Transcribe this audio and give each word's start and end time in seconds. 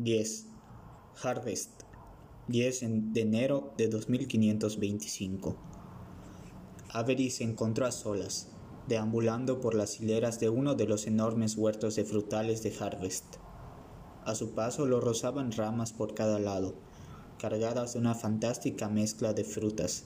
10. 0.00 0.46
Harvest. 1.24 1.82
10 2.46 3.12
de 3.12 3.20
enero 3.20 3.74
de 3.76 3.88
2525. 3.88 5.56
Avery 6.90 7.30
se 7.30 7.42
encontró 7.42 7.84
a 7.84 7.90
solas, 7.90 8.46
deambulando 8.86 9.60
por 9.60 9.74
las 9.74 10.00
hileras 10.00 10.38
de 10.38 10.50
uno 10.50 10.76
de 10.76 10.86
los 10.86 11.08
enormes 11.08 11.56
huertos 11.56 11.96
de 11.96 12.04
frutales 12.04 12.62
de 12.62 12.72
Harvest. 12.78 13.24
A 14.24 14.36
su 14.36 14.52
paso 14.54 14.86
lo 14.86 15.00
rozaban 15.00 15.50
ramas 15.50 15.92
por 15.92 16.14
cada 16.14 16.38
lado, 16.38 16.76
cargadas 17.40 17.94
de 17.94 17.98
una 17.98 18.14
fantástica 18.14 18.88
mezcla 18.88 19.32
de 19.32 19.42
frutas, 19.42 20.04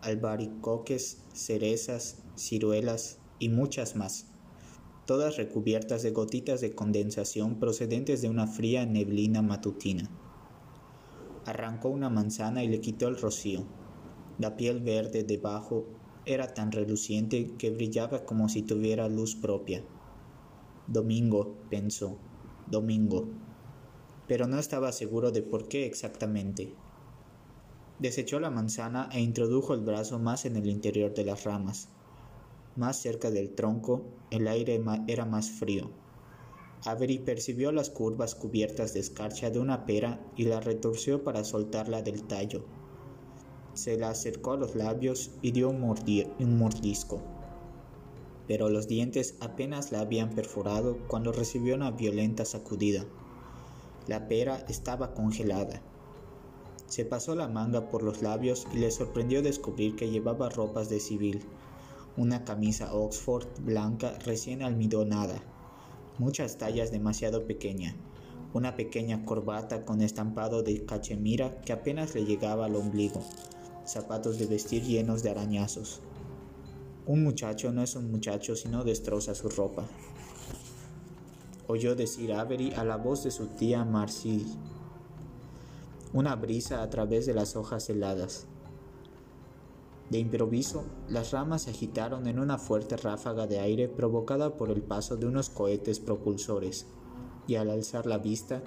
albaricoques, 0.00 1.18
cerezas, 1.34 2.22
ciruelas 2.34 3.18
y 3.38 3.50
muchas 3.50 3.94
más 3.94 4.29
todas 5.06 5.36
recubiertas 5.36 6.02
de 6.02 6.10
gotitas 6.12 6.60
de 6.60 6.74
condensación 6.74 7.58
procedentes 7.58 8.22
de 8.22 8.28
una 8.28 8.46
fría 8.46 8.86
neblina 8.86 9.42
matutina. 9.42 10.08
Arrancó 11.46 11.88
una 11.88 12.10
manzana 12.10 12.62
y 12.62 12.68
le 12.68 12.80
quitó 12.80 13.08
el 13.08 13.18
rocío. 13.18 13.64
La 14.38 14.56
piel 14.56 14.80
verde 14.80 15.24
debajo 15.24 15.86
era 16.26 16.54
tan 16.54 16.70
reluciente 16.70 17.52
que 17.58 17.70
brillaba 17.70 18.24
como 18.24 18.48
si 18.48 18.62
tuviera 18.62 19.08
luz 19.08 19.34
propia. 19.34 19.82
Domingo, 20.86 21.56
pensó, 21.70 22.18
domingo. 22.70 23.28
Pero 24.28 24.46
no 24.46 24.58
estaba 24.58 24.92
seguro 24.92 25.30
de 25.30 25.42
por 25.42 25.68
qué 25.68 25.86
exactamente. 25.86 26.72
Desechó 27.98 28.40
la 28.40 28.50
manzana 28.50 29.08
e 29.12 29.20
introdujo 29.20 29.74
el 29.74 29.80
brazo 29.80 30.18
más 30.18 30.44
en 30.44 30.56
el 30.56 30.68
interior 30.68 31.12
de 31.12 31.24
las 31.24 31.44
ramas. 31.44 31.88
Más 32.76 33.00
cerca 33.00 33.30
del 33.30 33.54
tronco, 33.54 34.04
el 34.30 34.46
aire 34.48 34.82
era 35.08 35.24
más 35.24 35.50
frío. 35.50 35.90
Avery 36.84 37.18
percibió 37.18 37.72
las 37.72 37.90
curvas 37.90 38.34
cubiertas 38.34 38.94
de 38.94 39.00
escarcha 39.00 39.50
de 39.50 39.58
una 39.58 39.84
pera 39.84 40.20
y 40.36 40.44
la 40.44 40.60
retorció 40.60 41.24
para 41.24 41.44
soltarla 41.44 42.00
del 42.02 42.22
tallo. 42.22 42.64
Se 43.74 43.98
la 43.98 44.10
acercó 44.10 44.52
a 44.52 44.56
los 44.56 44.74
labios 44.74 45.32
y 45.42 45.50
dio 45.50 45.68
un, 45.68 45.80
mordisco. 46.58 47.20
Pero 48.46 48.68
los 48.68 48.88
dientes 48.88 49.34
apenas 49.40 49.92
la 49.92 50.00
habían 50.00 50.30
perforado 50.30 50.96
cuando 51.06 51.32
recibió 51.32 51.74
una 51.74 51.90
violenta 51.90 52.44
sacudida. 52.44 53.04
La 54.06 54.26
pera 54.26 54.64
estaba 54.68 55.12
congelada. 55.12 55.82
Se 56.86 57.04
pasó 57.04 57.34
la 57.34 57.46
manga 57.46 57.90
por 57.90 58.02
los 58.02 58.22
labios 58.22 58.66
y 58.72 58.78
le 58.78 58.90
sorprendió 58.90 59.42
descubrir 59.42 59.96
que 59.96 60.10
llevaba 60.10 60.48
ropas 60.48 60.88
de 60.88 60.98
civil 60.98 61.44
una 62.16 62.44
camisa 62.44 62.94
Oxford 62.94 63.46
blanca 63.60 64.18
recién 64.24 64.62
almidonada, 64.62 65.42
muchas 66.18 66.58
tallas 66.58 66.90
demasiado 66.90 67.46
pequeña, 67.46 67.94
una 68.52 68.74
pequeña 68.76 69.24
corbata 69.24 69.84
con 69.84 70.02
estampado 70.02 70.62
de 70.62 70.84
cachemira 70.84 71.60
que 71.60 71.72
apenas 71.72 72.14
le 72.14 72.24
llegaba 72.24 72.66
al 72.66 72.76
ombligo, 72.76 73.22
zapatos 73.86 74.38
de 74.38 74.46
vestir 74.46 74.82
llenos 74.82 75.22
de 75.22 75.30
arañazos. 75.30 76.00
Un 77.06 77.22
muchacho 77.22 77.72
no 77.72 77.82
es 77.82 77.96
un 77.96 78.10
muchacho 78.10 78.54
si 78.54 78.68
no 78.68 78.84
destroza 78.84 79.34
su 79.34 79.48
ropa. 79.48 79.84
Oyó 81.66 81.94
decir 81.94 82.32
Avery 82.32 82.72
a 82.74 82.84
la 82.84 82.96
voz 82.96 83.24
de 83.24 83.30
su 83.30 83.46
tía 83.46 83.84
Marcy. 83.84 84.46
Una 86.12 86.34
brisa 86.34 86.82
a 86.82 86.90
través 86.90 87.26
de 87.26 87.34
las 87.34 87.56
hojas 87.56 87.88
heladas. 87.88 88.46
De 90.10 90.18
improviso, 90.18 90.84
las 91.08 91.30
ramas 91.30 91.62
se 91.62 91.70
agitaron 91.70 92.26
en 92.26 92.40
una 92.40 92.58
fuerte 92.58 92.96
ráfaga 92.96 93.46
de 93.46 93.60
aire 93.60 93.88
provocada 93.88 94.56
por 94.56 94.70
el 94.70 94.82
paso 94.82 95.16
de 95.16 95.26
unos 95.26 95.50
cohetes 95.50 96.00
propulsores, 96.00 96.88
y 97.46 97.54
al 97.54 97.70
alzar 97.70 98.06
la 98.06 98.18
vista, 98.18 98.60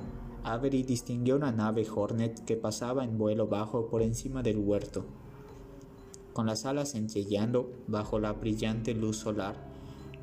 Avery 0.46 0.84
distinguió 0.84 1.36
una 1.36 1.52
nave 1.52 1.86
Hornet 1.94 2.46
que 2.46 2.56
pasaba 2.56 3.04
en 3.04 3.18
vuelo 3.18 3.48
bajo 3.48 3.88
por 3.88 4.02
encima 4.02 4.42
del 4.42 4.58
huerto. 4.58 5.06
Con 6.32 6.46
las 6.46 6.66
alas 6.66 6.94
centelleando 6.94 7.72
bajo 7.88 8.20
la 8.20 8.32
brillante 8.32 8.94
luz 8.94 9.18
solar, 9.18 9.56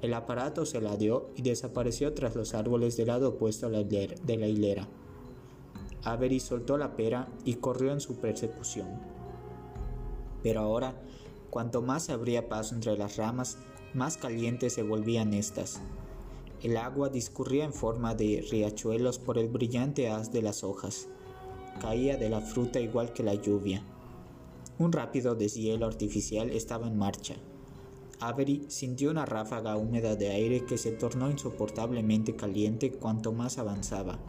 el 0.00 0.14
aparato 0.14 0.64
se 0.64 0.80
ladeó 0.80 1.28
y 1.36 1.42
desapareció 1.42 2.14
tras 2.14 2.34
los 2.34 2.54
árboles 2.54 2.96
del 2.96 3.08
lado 3.08 3.28
opuesto 3.30 3.68
de 3.68 4.36
la 4.38 4.46
hilera. 4.46 4.88
Avery 6.02 6.40
soltó 6.40 6.78
la 6.78 6.96
pera 6.96 7.28
y 7.44 7.56
corrió 7.56 7.92
en 7.92 8.00
su 8.00 8.16
persecución. 8.16 9.19
Pero 10.42 10.60
ahora 10.60 10.94
Cuanto 11.50 11.82
más 11.82 12.04
se 12.04 12.12
abría 12.12 12.48
paso 12.48 12.76
entre 12.76 12.96
las 12.96 13.16
ramas, 13.16 13.58
más 13.92 14.16
calientes 14.16 14.72
se 14.72 14.84
volvían 14.84 15.34
éstas. 15.34 15.80
El 16.62 16.76
agua 16.76 17.08
discurría 17.08 17.64
en 17.64 17.72
forma 17.72 18.14
de 18.14 18.46
riachuelos 18.48 19.18
por 19.18 19.36
el 19.36 19.48
brillante 19.48 20.08
haz 20.08 20.30
de 20.30 20.42
las 20.42 20.62
hojas. 20.62 21.08
Caía 21.80 22.16
de 22.16 22.30
la 22.30 22.40
fruta 22.40 22.78
igual 22.78 23.12
que 23.12 23.24
la 23.24 23.34
lluvia. 23.34 23.82
Un 24.78 24.92
rápido 24.92 25.34
deshielo 25.34 25.86
artificial 25.86 26.50
estaba 26.50 26.86
en 26.86 26.96
marcha. 26.96 27.34
Avery 28.20 28.66
sintió 28.68 29.10
una 29.10 29.26
ráfaga 29.26 29.76
húmeda 29.76 30.14
de 30.14 30.28
aire 30.28 30.64
que 30.66 30.78
se 30.78 30.92
tornó 30.92 31.30
insoportablemente 31.30 32.36
caliente 32.36 32.92
cuanto 32.92 33.32
más 33.32 33.58
avanzaba. 33.58 34.20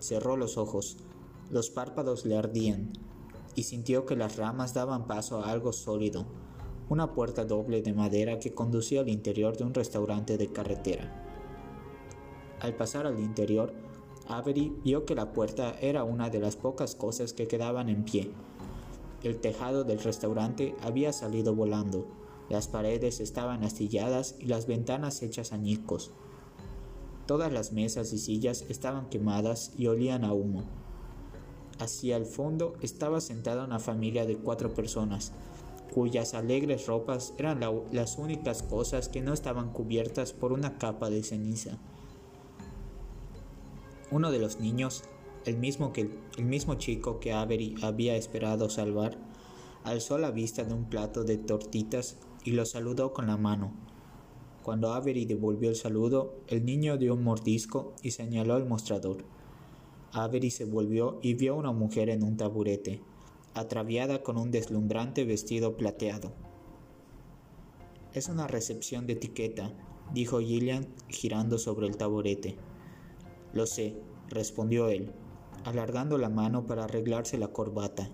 Cerró 0.00 0.36
los 0.36 0.56
ojos. 0.56 0.96
Los 1.50 1.70
párpados 1.70 2.24
le 2.24 2.36
ardían 2.36 2.92
y 3.54 3.64
sintió 3.64 4.06
que 4.06 4.16
las 4.16 4.36
ramas 4.36 4.74
daban 4.74 5.06
paso 5.06 5.40
a 5.40 5.50
algo 5.50 5.72
sólido, 5.72 6.26
una 6.88 7.12
puerta 7.14 7.44
doble 7.44 7.82
de 7.82 7.92
madera 7.92 8.38
que 8.38 8.54
conducía 8.54 9.00
al 9.00 9.08
interior 9.08 9.56
de 9.56 9.64
un 9.64 9.74
restaurante 9.74 10.36
de 10.36 10.52
carretera. 10.52 11.22
Al 12.60 12.74
pasar 12.74 13.06
al 13.06 13.18
interior, 13.18 13.72
Avery 14.28 14.74
vio 14.84 15.04
que 15.04 15.14
la 15.14 15.32
puerta 15.32 15.76
era 15.80 16.04
una 16.04 16.30
de 16.30 16.40
las 16.40 16.56
pocas 16.56 16.94
cosas 16.94 17.32
que 17.32 17.46
quedaban 17.46 17.88
en 17.88 18.04
pie. 18.04 18.30
El 19.22 19.40
tejado 19.40 19.84
del 19.84 20.02
restaurante 20.02 20.74
había 20.82 21.12
salido 21.12 21.54
volando, 21.54 22.06
las 22.48 22.68
paredes 22.68 23.20
estaban 23.20 23.64
astilladas 23.64 24.36
y 24.38 24.46
las 24.46 24.66
ventanas 24.66 25.22
hechas 25.22 25.52
añicos. 25.52 26.10
Todas 27.26 27.50
las 27.50 27.72
mesas 27.72 28.12
y 28.12 28.18
sillas 28.18 28.66
estaban 28.68 29.08
quemadas 29.08 29.72
y 29.78 29.86
olían 29.86 30.24
a 30.24 30.34
humo. 30.34 30.64
Hacia 31.78 32.16
el 32.16 32.24
fondo 32.24 32.74
estaba 32.82 33.20
sentada 33.20 33.64
una 33.64 33.80
familia 33.80 34.26
de 34.26 34.36
cuatro 34.36 34.72
personas, 34.74 35.32
cuyas 35.92 36.34
alegres 36.34 36.86
ropas 36.86 37.34
eran 37.38 37.60
las 37.92 38.18
únicas 38.18 38.62
cosas 38.62 39.08
que 39.08 39.20
no 39.20 39.32
estaban 39.32 39.72
cubiertas 39.72 40.32
por 40.32 40.52
una 40.52 40.78
capa 40.78 41.10
de 41.10 41.22
ceniza. 41.22 41.78
Uno 44.10 44.30
de 44.30 44.38
los 44.38 44.60
niños, 44.60 45.02
el 45.44 45.56
mismo, 45.56 45.92
el 45.96 46.44
mismo 46.44 46.76
chico 46.76 47.18
que 47.18 47.32
Avery 47.32 47.74
había 47.82 48.16
esperado 48.16 48.70
salvar, 48.70 49.18
alzó 49.82 50.18
la 50.18 50.30
vista 50.30 50.64
de 50.64 50.74
un 50.74 50.84
plato 50.84 51.24
de 51.24 51.38
tortitas 51.38 52.16
y 52.44 52.52
lo 52.52 52.64
saludó 52.66 53.12
con 53.12 53.26
la 53.26 53.36
mano. 53.36 53.72
Cuando 54.62 54.92
Avery 54.94 55.26
devolvió 55.26 55.68
el 55.68 55.76
saludo, 55.76 56.36
el 56.48 56.64
niño 56.64 56.96
dio 56.96 57.14
un 57.14 57.24
mordisco 57.24 57.94
y 58.02 58.12
señaló 58.12 58.54
al 58.54 58.66
mostrador. 58.66 59.18
Avery 60.14 60.50
se 60.52 60.64
volvió 60.64 61.18
y 61.22 61.34
vio 61.34 61.54
a 61.54 61.56
una 61.56 61.72
mujer 61.72 62.08
en 62.08 62.22
un 62.22 62.36
taburete, 62.36 63.02
atraviada 63.52 64.22
con 64.22 64.38
un 64.38 64.52
deslumbrante 64.52 65.24
vestido 65.24 65.76
plateado. 65.76 66.32
Es 68.12 68.28
una 68.28 68.46
recepción 68.46 69.08
de 69.08 69.14
etiqueta, 69.14 69.72
dijo 70.12 70.38
Gillian 70.38 70.86
girando 71.08 71.58
sobre 71.58 71.88
el 71.88 71.96
taburete. 71.96 72.56
Lo 73.52 73.66
sé, 73.66 73.96
respondió 74.28 74.88
él, 74.88 75.10
alargando 75.64 76.16
la 76.16 76.28
mano 76.28 76.64
para 76.64 76.84
arreglarse 76.84 77.36
la 77.36 77.48
corbata. 77.48 78.08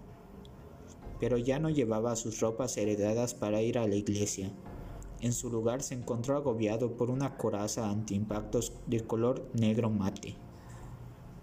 Pero 1.19 1.37
ya 1.37 1.59
no 1.59 1.69
llevaba 1.69 2.17
sus 2.17 2.41
ropas 2.41 2.79
heredadas 2.79 3.35
para 3.35 3.61
ir 3.61 3.77
a 3.77 3.87
la 3.87 3.97
iglesia. 3.97 4.51
En 5.21 5.35
su 5.35 5.51
lugar 5.51 5.83
se 5.83 5.97
encontró 5.97 6.37
agobiado 6.37 6.97
por 6.97 7.11
una 7.11 7.37
coraza 7.37 7.91
antiimpactos 7.91 8.73
de 8.87 9.01
color 9.01 9.47
negro 9.53 9.91
mate. 9.91 10.35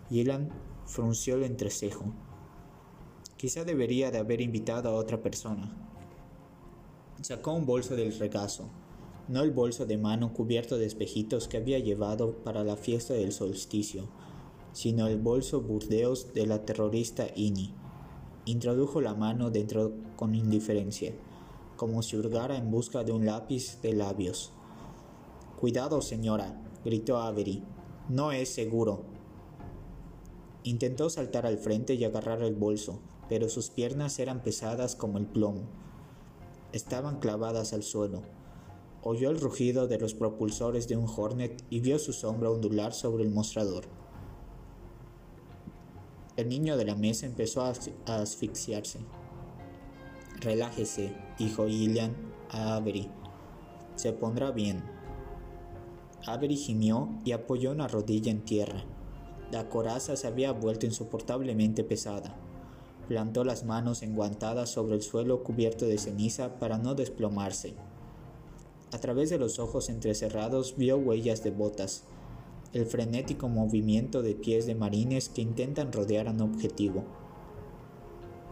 Gillan 0.09 0.49
frunció 0.85 1.35
el 1.35 1.43
entrecejo. 1.43 2.05
Quizá 3.35 3.65
debería 3.65 4.09
de 4.09 4.19
haber 4.19 4.41
invitado 4.41 4.89
a 4.89 4.93
otra 4.93 5.21
persona. 5.21 5.75
Sacó 7.21 7.53
un 7.53 7.65
bolso 7.65 7.95
del 7.95 8.17
regazo, 8.17 8.69
no 9.27 9.41
el 9.41 9.51
bolso 9.51 9.85
de 9.85 9.97
mano 9.97 10.33
cubierto 10.33 10.77
de 10.77 10.85
espejitos 10.85 11.47
que 11.47 11.57
había 11.57 11.79
llevado 11.79 12.37
para 12.43 12.63
la 12.63 12.77
fiesta 12.77 13.13
del 13.13 13.33
solsticio, 13.33 14.07
sino 14.71 15.07
el 15.07 15.17
bolso 15.17 15.61
burdeos 15.61 16.33
de 16.33 16.45
la 16.45 16.63
terrorista 16.63 17.27
Ini. 17.35 17.73
Introdujo 18.45 19.01
la 19.01 19.13
mano 19.13 19.51
dentro 19.51 19.91
con 20.15 20.35
indiferencia, 20.35 21.13
como 21.75 22.01
si 22.01 22.15
hurgara 22.15 22.55
en 22.55 22.71
busca 22.71 23.03
de 23.03 23.11
un 23.11 23.25
lápiz 23.25 23.81
de 23.81 23.91
labios. 23.91 24.53
Cuidado, 25.59 26.01
señora, 26.01 26.61
gritó 26.85 27.17
Avery. 27.17 27.61
No 28.07 28.31
es 28.31 28.49
seguro. 28.49 29.16
Intentó 30.63 31.09
saltar 31.09 31.45
al 31.45 31.57
frente 31.57 31.93
y 31.95 32.03
agarrar 32.03 32.41
el 32.43 32.55
bolso, 32.55 32.99
pero 33.29 33.49
sus 33.49 33.69
piernas 33.69 34.19
eran 34.19 34.41
pesadas 34.41 34.95
como 34.95 35.17
el 35.17 35.25
plomo. 35.25 35.61
Estaban 36.73 37.19
clavadas 37.19 37.73
al 37.73 37.83
suelo. 37.83 38.23
Oyó 39.03 39.29
el 39.29 39.39
rugido 39.39 39.87
de 39.87 39.99
los 39.99 40.13
propulsores 40.13 40.87
de 40.87 40.97
un 40.97 41.07
Hornet 41.07 41.63
y 41.69 41.79
vio 41.79 41.99
su 41.99 42.13
sombra 42.13 42.49
ondular 42.49 42.93
sobre 42.93 43.23
el 43.23 43.29
mostrador. 43.29 43.85
El 46.35 46.49
niño 46.49 46.77
de 46.77 46.85
la 46.85 46.95
mesa 46.95 47.25
empezó 47.25 47.61
a 47.61 47.73
asfixiarse. 48.05 48.99
Relájese, 50.39 51.15
dijo 51.39 51.67
Gillian 51.67 52.15
a 52.49 52.75
Avery. 52.75 53.09
Se 53.95 54.13
pondrá 54.13 54.51
bien. 54.51 54.83
Avery 56.25 56.55
gimió 56.55 57.09
y 57.25 57.31
apoyó 57.31 57.71
una 57.71 57.87
rodilla 57.87 58.29
en 58.29 58.45
tierra. 58.45 58.83
La 59.51 59.69
coraza 59.69 60.17
se 60.17 60.27
había 60.27 60.51
vuelto 60.51 60.85
insoportablemente 60.85 61.85
pesada. 61.85 62.35
Plantó 63.07 63.45
las 63.45 63.63
manos 63.63 64.03
enguantadas 64.03 64.69
sobre 64.69 64.95
el 64.95 65.01
suelo 65.01 65.41
cubierto 65.41 65.85
de 65.85 65.97
ceniza 65.97 66.59
para 66.59 66.77
no 66.77 66.95
desplomarse. 66.95 67.73
A 68.91 68.97
través 68.97 69.29
de 69.29 69.37
los 69.37 69.59
ojos 69.59 69.87
entrecerrados 69.87 70.75
vio 70.75 70.97
huellas 70.97 71.43
de 71.43 71.51
botas, 71.51 72.03
el 72.73 72.85
frenético 72.85 73.47
movimiento 73.47 74.21
de 74.21 74.35
pies 74.35 74.65
de 74.65 74.75
marines 74.75 75.29
que 75.29 75.41
intentan 75.41 75.93
rodear 75.93 76.27
a 76.27 76.31
un 76.31 76.41
objetivo. 76.41 77.05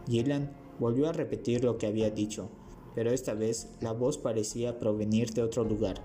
Gillan 0.06 0.50
volvió 0.78 1.10
a 1.10 1.12
repetir 1.12 1.62
lo 1.62 1.76
que 1.76 1.86
había 1.86 2.10
dicho, 2.10 2.48
pero 2.94 3.10
esta 3.10 3.34
vez 3.34 3.68
la 3.80 3.92
voz 3.92 4.16
parecía 4.16 4.78
provenir 4.78 5.34
de 5.34 5.42
otro 5.42 5.64
lugar, 5.64 5.96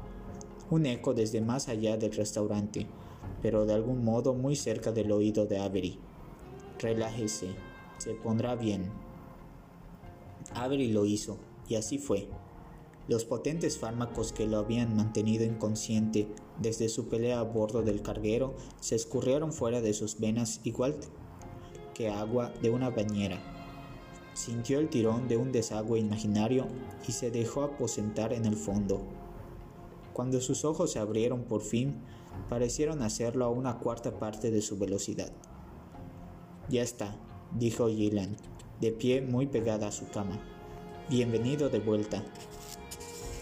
un 0.69 0.85
eco 0.85 1.13
desde 1.13 1.39
más 1.39 1.69
allá 1.69 1.95
del 1.95 2.11
restaurante, 2.11 2.87
pero 3.41 3.65
de 3.65 3.73
algún 3.73 4.03
modo 4.03 4.33
muy 4.33 4.55
cerca 4.55 4.91
del 4.91 5.11
oído 5.11 5.45
de 5.45 5.59
Avery. 5.59 5.99
Relájese, 6.79 7.49
se 7.97 8.13
pondrá 8.13 8.55
bien. 8.55 8.91
Avery 10.53 10.91
lo 10.91 11.05
hizo, 11.05 11.37
y 11.67 11.75
así 11.75 11.97
fue. 11.97 12.27
Los 13.07 13.25
potentes 13.25 13.77
fármacos 13.77 14.31
que 14.31 14.47
lo 14.47 14.57
habían 14.57 14.95
mantenido 14.95 15.43
inconsciente 15.43 16.27
desde 16.59 16.87
su 16.87 17.07
pelea 17.07 17.39
a 17.39 17.43
bordo 17.43 17.81
del 17.81 18.01
carguero 18.01 18.53
se 18.79 18.95
escurrieron 18.95 19.51
fuera 19.51 19.81
de 19.81 19.93
sus 19.93 20.19
venas 20.19 20.61
igual 20.63 20.95
que 21.93 22.09
agua 22.09 22.53
de 22.61 22.69
una 22.69 22.89
bañera. 22.89 23.39
Sintió 24.33 24.79
el 24.79 24.89
tirón 24.89 25.27
de 25.27 25.37
un 25.37 25.51
desagüe 25.51 25.99
imaginario 25.99 26.67
y 27.07 27.11
se 27.11 27.31
dejó 27.31 27.63
aposentar 27.63 28.33
en 28.33 28.45
el 28.45 28.55
fondo. 28.55 29.01
Cuando 30.13 30.39
sus 30.39 30.63
ojos 30.63 30.91
se 30.91 30.99
abrieron 30.99 31.43
por 31.43 31.61
fin, 31.61 31.95
parecieron 32.49 33.01
hacerlo 33.01 33.45
a 33.45 33.49
una 33.49 33.77
cuarta 33.79 34.17
parte 34.19 34.51
de 34.51 34.61
su 34.61 34.77
velocidad. 34.77 35.31
Ya 36.69 36.81
está, 36.81 37.15
dijo 37.57 37.87
Gillan, 37.87 38.37
de 38.79 38.91
pie 38.91 39.21
muy 39.21 39.47
pegada 39.47 39.87
a 39.87 39.91
su 39.91 40.07
cama. 40.09 40.39
Bienvenido 41.09 41.69
de 41.69 41.79
vuelta. 41.79 42.23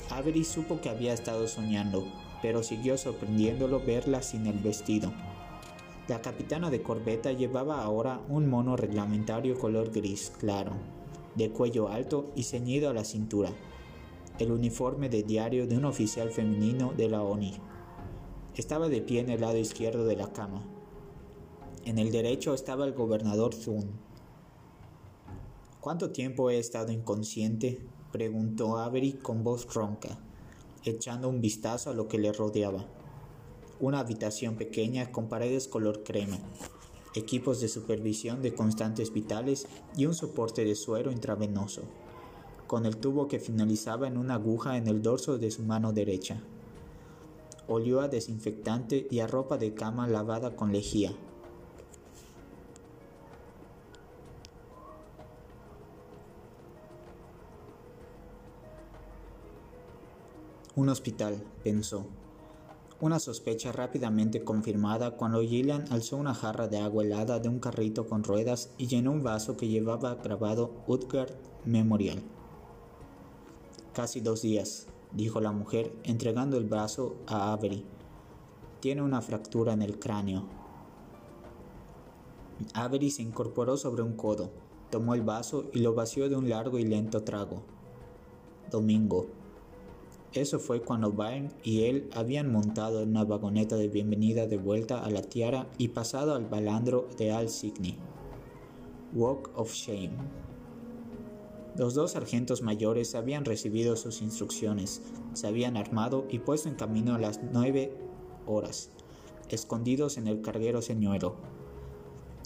Avery 0.09 0.43
supo 0.43 0.81
que 0.81 0.89
había 0.89 1.13
estado 1.13 1.47
soñando, 1.47 2.05
pero 2.41 2.63
siguió 2.63 2.97
sorprendiéndolo 2.97 3.79
verla 3.79 4.21
sin 4.21 4.47
el 4.47 4.59
vestido. 4.59 5.13
La 6.07 6.21
capitana 6.21 6.71
de 6.71 6.81
corbeta 6.81 7.31
llevaba 7.31 7.83
ahora 7.83 8.19
un 8.29 8.49
mono 8.49 8.75
reglamentario 8.75 9.59
color 9.59 9.91
gris 9.91 10.33
claro, 10.39 10.71
de 11.35 11.51
cuello 11.51 11.89
alto 11.89 12.31
y 12.35 12.43
ceñido 12.43 12.89
a 12.89 12.93
la 12.93 13.03
cintura, 13.03 13.51
el 14.39 14.51
uniforme 14.51 15.09
de 15.09 15.21
diario 15.21 15.67
de 15.67 15.77
un 15.77 15.85
oficial 15.85 16.31
femenino 16.31 16.93
de 16.97 17.09
la 17.09 17.21
ONI. 17.21 17.68
Estaba 18.55 18.89
de 18.89 19.01
pie 19.01 19.21
en 19.21 19.29
el 19.29 19.41
lado 19.41 19.57
izquierdo 19.57 20.05
de 20.05 20.15
la 20.15 20.33
cama. 20.33 20.63
En 21.85 21.97
el 21.97 22.11
derecho 22.11 22.53
estaba 22.53 22.85
el 22.85 22.93
gobernador 22.93 23.55
Thun. 23.55 23.89
¿Cuánto 25.79 26.11
tiempo 26.11 26.49
he 26.49 26.59
estado 26.59 26.91
inconsciente? 26.91 27.79
preguntó 28.11 28.77
Avery 28.77 29.13
con 29.13 29.43
voz 29.43 29.71
ronca, 29.73 30.19
echando 30.83 31.29
un 31.29 31.41
vistazo 31.41 31.91
a 31.91 31.93
lo 31.93 32.07
que 32.07 32.17
le 32.17 32.33
rodeaba. 32.33 32.85
Una 33.79 33.99
habitación 33.99 34.55
pequeña 34.55 35.11
con 35.11 35.29
paredes 35.29 35.67
color 35.67 36.03
crema, 36.03 36.37
equipos 37.15 37.61
de 37.61 37.69
supervisión 37.69 38.41
de 38.41 38.53
constantes 38.53 39.13
vitales 39.13 39.67
y 39.95 40.05
un 40.05 40.15
soporte 40.15 40.65
de 40.65 40.75
suero 40.75 41.11
intravenoso, 41.11 41.83
con 42.67 42.85
el 42.85 42.97
tubo 42.97 43.27
que 43.27 43.39
finalizaba 43.39 44.07
en 44.07 44.17
una 44.17 44.33
aguja 44.33 44.75
en 44.75 44.87
el 44.87 45.01
dorso 45.01 45.37
de 45.37 45.49
su 45.49 45.63
mano 45.63 45.93
derecha. 45.93 46.41
Olió 47.69 48.01
a 48.01 48.07
desinfectante 48.07 49.07
y 49.11 49.19
a 49.19 49.27
ropa 49.27 49.59
de 49.59 49.75
cama 49.75 50.07
lavada 50.07 50.55
con 50.55 50.71
lejía. 50.71 51.13
Un 60.75 60.89
hospital, 60.89 61.43
pensó. 61.63 62.07
Una 63.01 63.19
sospecha 63.19 63.71
rápidamente 63.71 64.43
confirmada 64.43 65.11
cuando 65.11 65.41
Gillian 65.41 65.85
alzó 65.91 66.17
una 66.17 66.33
jarra 66.33 66.67
de 66.67 66.79
agua 66.79 67.03
helada 67.03 67.39
de 67.39 67.49
un 67.49 67.59
carrito 67.59 68.07
con 68.07 68.23
ruedas 68.23 68.71
y 68.77 68.87
llenó 68.87 69.11
un 69.11 69.21
vaso 69.21 69.55
que 69.57 69.67
llevaba 69.67 70.15
grabado 70.15 70.71
Utgard 70.87 71.33
Memorial. 71.65 72.23
Casi 73.93 74.21
dos 74.21 74.41
días, 74.41 74.87
dijo 75.11 75.41
la 75.41 75.51
mujer, 75.51 75.93
entregando 76.03 76.57
el 76.57 76.65
vaso 76.65 77.17
a 77.27 77.53
Avery. 77.53 77.83
Tiene 78.79 79.01
una 79.01 79.21
fractura 79.21 79.73
en 79.73 79.81
el 79.81 79.99
cráneo. 79.99 80.43
Avery 82.73 83.09
se 83.09 83.21
incorporó 83.21 83.77
sobre 83.77 84.03
un 84.03 84.13
codo, 84.13 84.51
tomó 84.89 85.15
el 85.15 85.21
vaso 85.21 85.65
y 85.73 85.79
lo 85.79 85.93
vació 85.93 86.29
de 86.29 86.35
un 86.35 86.49
largo 86.49 86.77
y 86.77 86.85
lento 86.85 87.23
trago. 87.23 87.63
Domingo, 88.69 89.27
eso 90.33 90.59
fue 90.59 90.81
cuando 90.81 91.11
Byrne 91.11 91.49
y 91.63 91.85
él 91.85 92.09
habían 92.13 92.51
montado 92.51 93.01
en 93.01 93.09
una 93.09 93.23
vagoneta 93.23 93.75
de 93.75 93.87
bienvenida 93.87 94.45
de 94.45 94.57
vuelta 94.57 95.03
a 95.03 95.09
la 95.09 95.23
tiara 95.23 95.67
y 95.79 95.87
pasado 95.87 96.35
al 96.35 96.45
balandro 96.45 97.07
de 97.17 97.31
Al 97.31 97.49
Signy. 97.49 97.97
Walk 99.13 99.49
of 99.55 99.73
Shame. 99.73 100.48
Los 101.79 101.93
dos 101.93 102.11
sargentos 102.11 102.61
mayores 102.61 103.15
habían 103.15 103.45
recibido 103.45 103.95
sus 103.95 104.21
instrucciones, 104.21 105.01
se 105.31 105.47
habían 105.47 105.77
armado 105.77 106.27
y 106.29 106.39
puesto 106.39 106.67
en 106.67 106.75
camino 106.75 107.15
a 107.15 107.19
las 107.19 107.39
nueve 107.53 107.95
horas, 108.45 108.89
escondidos 109.47 110.17
en 110.17 110.27
el 110.27 110.41
carguero 110.41 110.81
señuelo. 110.81 111.37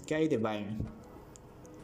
¿Qué 0.06 0.14
hay 0.14 0.28
de 0.28 0.38
Byrne? 0.38 0.78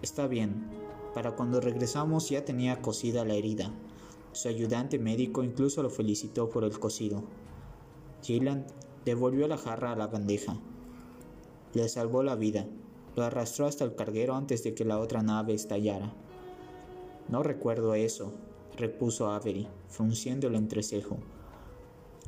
Está 0.04 0.28
bien. 0.28 0.70
Para 1.16 1.36
cuando 1.36 1.60
regresamos 1.60 2.30
ya 2.30 2.46
tenía 2.46 2.84
cosida 2.84 3.26
la 3.26 3.34
herida, 3.34 3.72
su 4.32 4.48
ayudante 4.48 5.00
médico 5.00 5.44
incluso 5.44 5.82
lo 5.82 5.90
felicitó 5.90 6.52
por 6.52 6.64
el 6.64 6.78
cocido. 6.78 7.24
Gillan 8.22 8.68
devolvió 9.06 9.48
la 9.48 9.58
jarra 9.58 9.94
a 9.94 9.96
la 9.96 10.06
bandeja. 10.06 10.56
Le 11.74 11.90
salvó 11.90 12.22
la 12.22 12.36
vida. 12.36 12.68
Lo 13.16 13.24
arrastró 13.24 13.66
hasta 13.66 13.86
el 13.86 13.96
carguero 13.96 14.36
antes 14.36 14.64
de 14.64 14.76
que 14.76 14.86
la 14.86 15.00
otra 15.00 15.24
nave 15.24 15.56
estallara. 15.56 16.14
No 17.30 17.44
recuerdo 17.44 17.94
eso, 17.94 18.34
repuso 18.76 19.30
Avery, 19.30 19.68
frunciendo 19.88 20.48
el 20.48 20.56
entrecejo. 20.56 21.18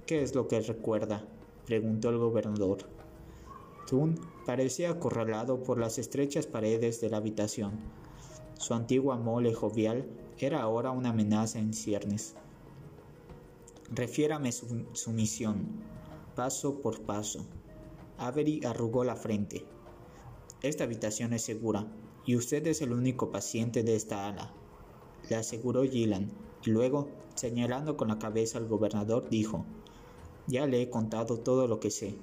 ¿Qué 0.05 0.21
es 0.21 0.35
lo 0.35 0.47
que 0.47 0.61
recuerda? 0.61 1.25
preguntó 1.65 2.09
el 2.09 2.19
gobernador. 2.19 2.79
Thun 3.87 4.19
parecía 4.45 4.91
acorralado 4.91 5.63
por 5.63 5.79
las 5.79 5.97
estrechas 5.97 6.45
paredes 6.45 7.01
de 7.01 7.09
la 7.09 7.17
habitación. 7.17 7.79
Su 8.59 8.75
antigua 8.75 9.17
mole 9.17 9.55
jovial 9.55 10.05
era 10.37 10.61
ahora 10.61 10.91
una 10.91 11.09
amenaza 11.09 11.57
en 11.57 11.73
ciernes. 11.73 12.35
Refiérame 13.89 14.51
su, 14.51 14.85
su 14.93 15.11
misión, 15.11 15.65
paso 16.35 16.79
por 16.79 17.01
paso. 17.01 17.43
Avery 18.19 18.61
arrugó 18.63 19.03
la 19.03 19.15
frente. 19.15 19.65
Esta 20.61 20.83
habitación 20.83 21.33
es 21.33 21.41
segura, 21.41 21.87
y 22.23 22.35
usted 22.35 22.67
es 22.67 22.83
el 22.83 22.93
único 22.93 23.31
paciente 23.31 23.81
de 23.81 23.95
esta 23.95 24.27
ala, 24.27 24.53
le 25.31 25.37
aseguró 25.37 25.83
Gillan, 25.83 26.29
y 26.65 26.71
luego, 26.71 27.07
señalando 27.35 27.95
con 27.95 28.09
la 28.09 28.19
cabeza 28.19 28.57
al 28.57 28.67
gobernador, 28.67 29.29
dijo, 29.29 29.63
Ya 30.45 30.67
le 30.67 30.81
he 30.81 30.89
contado 30.89 31.37
todo 31.39 31.69
lo 31.69 31.79
que 31.79 31.89
sé. 31.89 32.17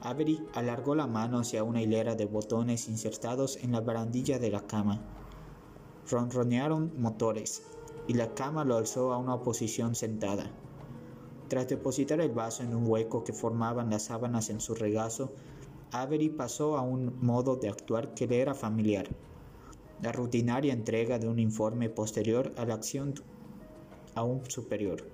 Avery 0.00 0.44
alargó 0.52 0.96
la 0.96 1.06
mano 1.06 1.38
hacia 1.38 1.62
una 1.62 1.80
hilera 1.80 2.16
de 2.16 2.26
botones 2.26 2.88
insertados 2.88 3.56
en 3.62 3.70
la 3.70 3.80
barandilla 3.82 4.40
de 4.40 4.50
la 4.50 4.66
cama 4.66 5.00
Ronronearon 6.10 6.92
motores 7.00 7.62
y 8.08 8.14
la 8.14 8.34
cama 8.34 8.64
lo 8.64 8.76
alzó 8.76 9.12
a 9.12 9.18
una 9.18 9.40
posición 9.42 9.94
sentada. 9.94 10.50
Tras 11.46 11.68
depositar 11.68 12.20
el 12.20 12.32
vaso 12.32 12.64
en 12.64 12.74
un 12.74 12.88
hueco 12.88 13.22
que 13.22 13.32
formaban 13.32 13.90
las 13.90 14.06
sábanas 14.06 14.50
en 14.50 14.60
su 14.60 14.74
regazo, 14.74 15.32
Avery 15.92 16.30
pasó 16.30 16.76
a 16.76 16.82
un 16.82 17.16
modo 17.24 17.54
de 17.54 17.68
actuar 17.68 18.12
que 18.14 18.26
le 18.26 18.40
era 18.40 18.54
familiar, 18.54 19.06
la 20.02 20.12
rutinaria 20.12 20.72
entrega 20.72 21.18
de 21.18 21.28
un 21.28 21.38
informe 21.38 21.88
posterior 21.88 22.52
a 22.56 22.64
la 22.64 22.74
acción 22.74 23.14
a 24.14 24.22
un 24.22 24.48
superior. 24.50 25.04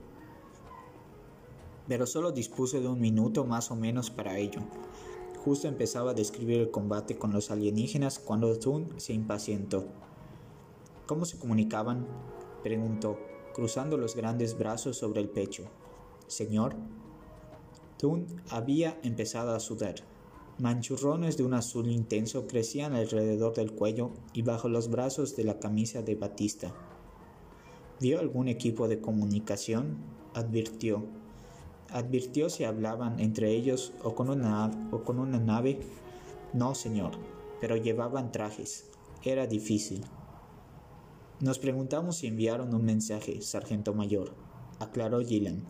Pero 1.89 2.07
solo 2.07 2.33
dispuso 2.33 2.81
de 2.81 2.89
un 2.89 3.01
minuto 3.01 3.45
más 3.45 3.71
o 3.71 3.77
menos 3.77 4.11
para 4.11 4.39
ello. 4.39 4.61
Justo 5.45 5.67
empezaba 5.67 6.13
a 6.13 6.15
describir 6.15 6.61
el 6.61 6.71
combate 6.71 7.19
con 7.19 7.33
los 7.33 7.51
alienígenas 7.51 8.19
cuando 8.19 8.57
Thun 8.59 8.89
se 8.97 9.13
impacientó. 9.13 9.87
¿Cómo 11.07 11.25
se 11.25 11.39
comunicaban? 11.39 12.07
preguntó, 12.63 13.19
cruzando 13.53 13.97
los 13.97 14.15
grandes 14.15 14.57
brazos 14.57 14.97
sobre 14.97 15.21
el 15.21 15.29
pecho. 15.29 15.65
Señor. 16.29 16.77
Thun 17.99 18.27
había 18.51 18.99
empezado 19.03 19.55
a 19.55 19.61
sudar. 19.61 19.97
Manchurrones 20.59 21.39
de 21.39 21.45
un 21.45 21.55
azul 21.55 21.91
intenso 21.91 22.47
crecían 22.47 22.95
alrededor 22.95 23.55
del 23.55 23.73
cuello 23.73 24.11
y 24.35 24.43
bajo 24.43 24.69
los 24.69 24.91
brazos 24.91 25.35
de 25.35 25.45
la 25.45 25.59
camisa 25.59 26.03
de 26.03 26.15
Batista. 26.15 26.75
¿Vio 28.01 28.21
algún 28.21 28.49
equipo 28.49 28.87
de 28.87 29.01
comunicación? 29.01 29.97
advirtió. 30.35 31.05
Advirtió 31.91 32.51
si 32.51 32.65
hablaban 32.65 33.19
entre 33.19 33.53
ellos 33.53 33.93
o 34.03 34.15
con 34.15 34.29
una, 34.29 34.71
o 34.93 35.05
con 35.05 35.19
una 35.19 35.39
nave. 35.39 35.81
No, 36.53 36.75
señor, 36.75 37.13
pero 37.61 37.77
llevaban 37.77 38.31
trajes. 38.31 38.91
Era 39.25 39.47
difícil. 39.47 40.05
Nos 41.41 41.59
preguntamos 41.59 42.17
si 42.17 42.27
enviaron 42.27 42.75
un 42.75 42.85
mensaje, 42.85 43.41
sargento 43.41 43.95
mayor, 43.95 44.35
aclaró 44.81 45.21
Gillan. 45.21 45.65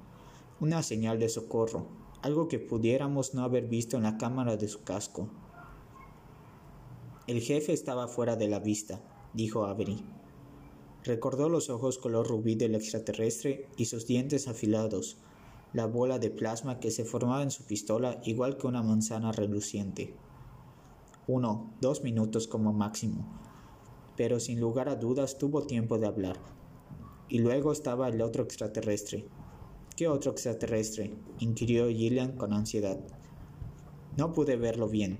Una 0.60 0.82
señal 0.82 1.18
de 1.18 1.28
socorro, 1.28 1.86
algo 2.22 2.46
que 2.46 2.60
pudiéramos 2.60 3.34
no 3.34 3.42
haber 3.42 3.66
visto 3.66 3.96
en 3.96 4.04
la 4.04 4.16
cámara 4.16 4.56
de 4.56 4.68
su 4.68 4.84
casco. 4.84 5.28
El 7.26 7.40
jefe 7.40 7.72
estaba 7.72 8.06
fuera 8.06 8.36
de 8.36 8.48
la 8.48 8.60
vista, 8.60 9.00
dijo 9.34 9.64
Avery. 9.66 10.04
Recordó 11.04 11.48
los 11.48 11.68
ojos 11.68 11.98
color 11.98 12.28
rubí 12.28 12.54
del 12.54 12.76
extraterrestre 12.76 13.68
y 13.76 13.86
sus 13.86 14.06
dientes 14.06 14.46
afilados, 14.46 15.18
la 15.72 15.86
bola 15.86 16.20
de 16.20 16.30
plasma 16.30 16.78
que 16.78 16.92
se 16.92 17.04
formaba 17.04 17.42
en 17.42 17.50
su 17.50 17.64
pistola 17.64 18.20
igual 18.24 18.56
que 18.56 18.68
una 18.68 18.84
manzana 18.84 19.32
reluciente. 19.32 20.14
Uno, 21.26 21.72
dos 21.80 22.02
minutos 22.04 22.46
como 22.46 22.72
máximo, 22.72 23.26
pero 24.16 24.38
sin 24.38 24.60
lugar 24.60 24.88
a 24.88 24.94
dudas 24.94 25.38
tuvo 25.38 25.62
tiempo 25.62 25.98
de 25.98 26.06
hablar. 26.06 26.36
Y 27.28 27.38
luego 27.40 27.72
estaba 27.72 28.08
el 28.08 28.20
otro 28.20 28.44
extraterrestre, 28.44 29.26
¿Qué 29.96 30.08
otro 30.08 30.30
extraterrestre? 30.30 31.14
inquirió 31.38 31.86
Gillian 31.88 32.32
con 32.38 32.54
ansiedad. 32.54 32.98
No 34.16 34.32
pude 34.32 34.56
verlo 34.56 34.88
bien. 34.88 35.18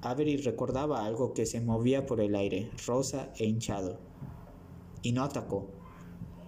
Avery 0.00 0.38
recordaba 0.38 1.06
algo 1.06 1.34
que 1.34 1.46
se 1.46 1.60
movía 1.60 2.04
por 2.04 2.20
el 2.20 2.34
aire, 2.34 2.68
rosa 2.84 3.32
e 3.38 3.46
hinchado. 3.46 4.00
Y 5.02 5.12
no 5.12 5.22
atacó. 5.22 5.68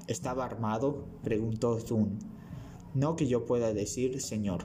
¿Estaba 0.08 0.44
armado? 0.44 1.04
preguntó 1.22 1.76
Thun. 1.76 2.18
No 2.92 3.14
que 3.14 3.28
yo 3.28 3.44
pueda 3.44 3.72
decir, 3.72 4.20
señor. 4.20 4.64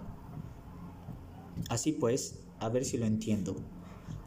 Así 1.70 1.92
pues, 1.92 2.40
a 2.60 2.70
ver 2.70 2.86
si 2.86 2.98
lo 2.98 3.06
entiendo. 3.06 3.56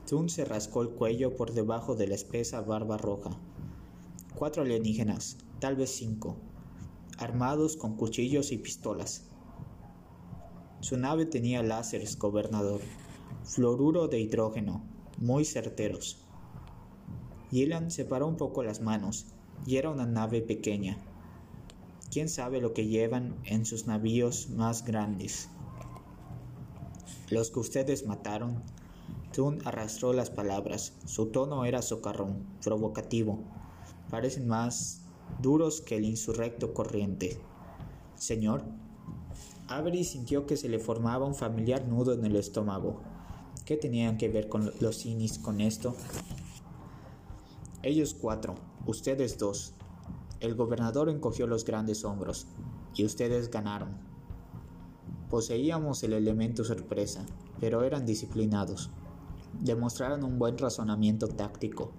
Thun 0.07 0.29
se 0.29 0.45
rascó 0.45 0.83
el 0.83 0.91
cuello 0.91 1.35
por 1.35 1.53
debajo 1.53 1.97
de 1.97 2.07
la 2.07 2.15
espesa 2.15 2.61
barba 2.61 2.97
roja. 2.97 3.31
Cuatro 4.37 4.63
alienígenas, 4.63 5.39
tal 5.59 5.75
vez 5.75 5.91
cinco 5.91 6.37
armados 7.23 7.77
con 7.77 7.97
cuchillos 7.97 8.53
y 8.53 8.59
pistolas. 8.59 9.25
Su 10.81 10.97
nave 10.97 11.27
tenía 11.27 11.63
láseres, 11.63 12.19
gobernador, 12.19 12.81
fluoruro 13.45 14.09
de 14.09 14.21
hidrógeno, 14.21 14.83
muy 15.19 15.45
certeros. 15.45 16.19
Gillan 17.51 17.91
separó 17.91 18.27
un 18.27 18.37
poco 18.37 18.63
las 18.63 18.81
manos, 18.81 19.27
y 19.67 19.77
era 19.77 19.91
una 19.91 20.07
nave 20.07 20.43
pequeña. 20.43 20.99
¿Quién 22.11 22.29
sabe 22.29 22.61
lo 22.61 22.75
que 22.75 22.87
llevan 22.87 23.37
en 23.45 23.65
sus 23.65 23.87
navíos 23.87 24.51
más 24.51 24.85
grandes? 24.85 25.49
Los 27.31 27.51
que 27.51 27.61
ustedes 27.61 28.07
mataron. 28.07 28.63
Tun 29.33 29.61
arrastró 29.65 30.13
las 30.13 30.29
palabras. 30.29 30.93
Su 31.07 31.27
tono 31.27 31.65
era 31.65 31.81
socarrón, 31.81 32.45
provocativo. 32.63 33.39
Parecen 34.11 34.47
más 34.47 35.03
duros 35.41 35.81
que 35.81 35.97
el 35.97 36.05
insurrecto 36.05 36.73
corriente. 36.73 37.39
Señor, 38.15 38.65
Avery 39.69 40.05
sintió 40.05 40.47
que 40.47 40.57
se 40.57 40.69
le 40.69 40.79
formaba 40.79 41.27
un 41.27 41.35
familiar 41.35 41.87
nudo 41.87 42.13
en 42.13 42.25
el 42.25 42.37
estómago. 42.37 43.01
¿Qué 43.65 43.77
tenían 43.77 44.19
que 44.19 44.29
ver 44.29 44.49
con 44.49 44.73
los 44.81 45.07
Inis 45.07 45.39
con 45.39 45.61
esto? 45.61 45.97
Ellos 47.83 48.15
cuatro, 48.15 48.55
ustedes 48.87 49.39
dos. 49.39 49.75
El 50.41 50.55
gobernador 50.55 51.09
encogió 51.09 51.47
los 51.47 51.65
grandes 51.65 52.05
hombros, 52.05 52.47
y 52.95 53.05
ustedes 53.05 53.51
ganaron. 53.51 53.97
Poseíamos 55.31 56.03
el 56.03 56.13
elemento 56.13 56.65
sorpresa, 56.65 57.25
pero 57.61 57.83
eran 57.85 58.05
disciplinados. 58.05 58.91
Demostraron 59.61 60.25
un 60.25 60.39
buen 60.39 60.59
razonamiento 60.59 61.29
táctico 61.29 61.93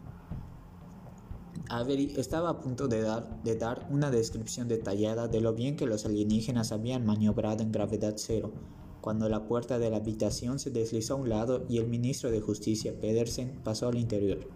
Avery 1.75 2.13
estaba 2.18 2.51
a 2.51 2.60
punto 2.62 2.88
de 2.88 3.01
dar, 3.01 3.88
una 3.89 4.12
descripción 4.12 4.68
detallada 4.68 5.27
de 5.27 5.42
lo 5.42 5.56
bien 5.56 5.75
que 5.75 5.88
los 5.88 6.06
alienígenas 6.06 6.72
habían 6.72 7.03
maniobrado 7.03 7.63
en 7.63 7.72
gravedad 7.72 8.13
cero, 8.15 8.53
cuando 9.01 9.27
la 9.27 9.48
puerta 9.48 9.80
de 9.80 9.89
la 9.89 9.98
habitación 9.98 10.60
se 10.60 10.70
deslizó 10.70 11.15
a 11.15 11.18
un 11.18 11.30
lado 11.30 11.65
y 11.68 11.80
el 11.80 11.88
ministro 11.88 12.30
de 12.30 12.42
Justicia, 12.42 12.94
Pedersen, 13.00 13.60
pasó 13.63 13.88
al 13.88 13.98
interior. 13.98 14.48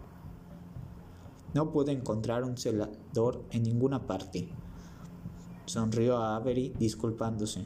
No 1.55 1.71
pude 1.71 1.91
encontrar 1.91 2.43
un 2.43 2.55
celador 2.55 3.43
en 3.49 3.63
ninguna 3.63 4.05
parte. 4.05 4.49
Sonrió 5.65 6.17
a 6.17 6.35
Avery 6.35 6.75
disculpándose. 6.77 7.65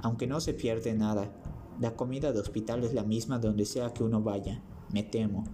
Aunque 0.00 0.26
no 0.26 0.40
se 0.40 0.54
pierde 0.54 0.94
nada, 0.94 1.30
la 1.78 1.94
comida 1.94 2.32
de 2.32 2.40
hospital 2.40 2.84
es 2.84 2.94
la 2.94 3.04
misma 3.04 3.38
donde 3.38 3.66
sea 3.66 3.92
que 3.92 4.02
uno 4.02 4.22
vaya, 4.22 4.62
me 4.94 5.02
temo. 5.02 5.44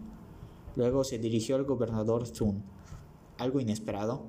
Luego 0.76 1.03
se 1.03 1.19
dirigió 1.19 1.57
al 1.57 1.64
gobernador 1.64 2.29
Thun 2.29 2.74
algo 3.38 3.61
inesperado? 3.61 4.26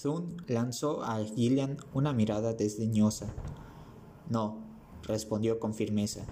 Thun 0.00 0.36
lanzó 0.48 1.02
a 1.04 1.22
Gillian 1.24 1.76
una 1.94 2.12
mirada 2.12 2.54
desdeñosa. 2.54 3.32
No, 4.28 4.58
respondió 5.02 5.60
con 5.60 5.74
firmeza. 5.74 6.24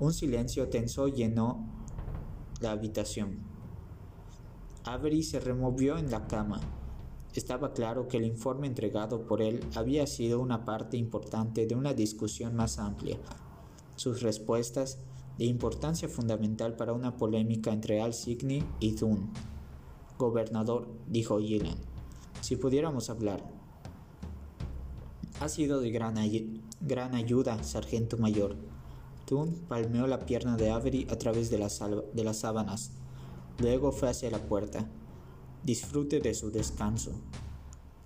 Un 0.00 0.12
silencio 0.12 0.68
tenso 0.68 1.08
llenó 1.08 1.66
la 2.60 2.72
habitación. 2.72 3.40
Avery 4.84 5.22
se 5.22 5.40
removió 5.40 5.98
en 5.98 6.10
la 6.10 6.26
cama. 6.26 6.60
Estaba 7.34 7.72
claro 7.72 8.08
que 8.08 8.16
el 8.16 8.24
informe 8.24 8.66
entregado 8.66 9.26
por 9.26 9.42
él 9.42 9.60
había 9.74 10.06
sido 10.06 10.40
una 10.40 10.64
parte 10.64 10.96
importante 10.96 11.66
de 11.66 11.74
una 11.74 11.94
discusión 11.94 12.54
más 12.54 12.78
amplia. 12.78 13.18
Sus 13.96 14.22
respuestas, 14.22 14.98
de 15.38 15.44
importancia 15.46 16.08
fundamental 16.08 16.76
para 16.76 16.92
una 16.92 17.16
polémica 17.16 17.72
entre 17.72 18.02
Al 18.02 18.12
Signy 18.12 18.62
y 18.80 18.92
Thun. 18.96 19.30
Gobernador, 20.22 20.86
dijo 21.08 21.40
Gillian, 21.40 21.76
si 22.40 22.54
pudiéramos 22.54 23.10
hablar. 23.10 23.42
Ha 25.40 25.48
sido 25.48 25.80
de 25.80 25.90
gran, 25.90 26.16
ayuda, 27.14 27.64
sargento 27.64 28.18
mayor. 28.18 28.54
Tun 29.26 29.54
palmeó 29.68 30.06
la 30.06 30.20
pierna 30.20 30.56
de 30.56 30.70
Avery 30.70 31.08
a 31.10 31.18
través 31.18 31.50
de 31.50 31.58
las, 31.58 31.80
de 32.14 32.22
las 32.22 32.38
sábanas. 32.38 32.92
Luego 33.58 33.90
fue 33.90 34.10
hacia 34.10 34.30
la 34.30 34.38
puerta. 34.38 34.88
Disfrute 35.64 36.20
de 36.20 36.34
su 36.34 36.52
descanso. 36.52 37.10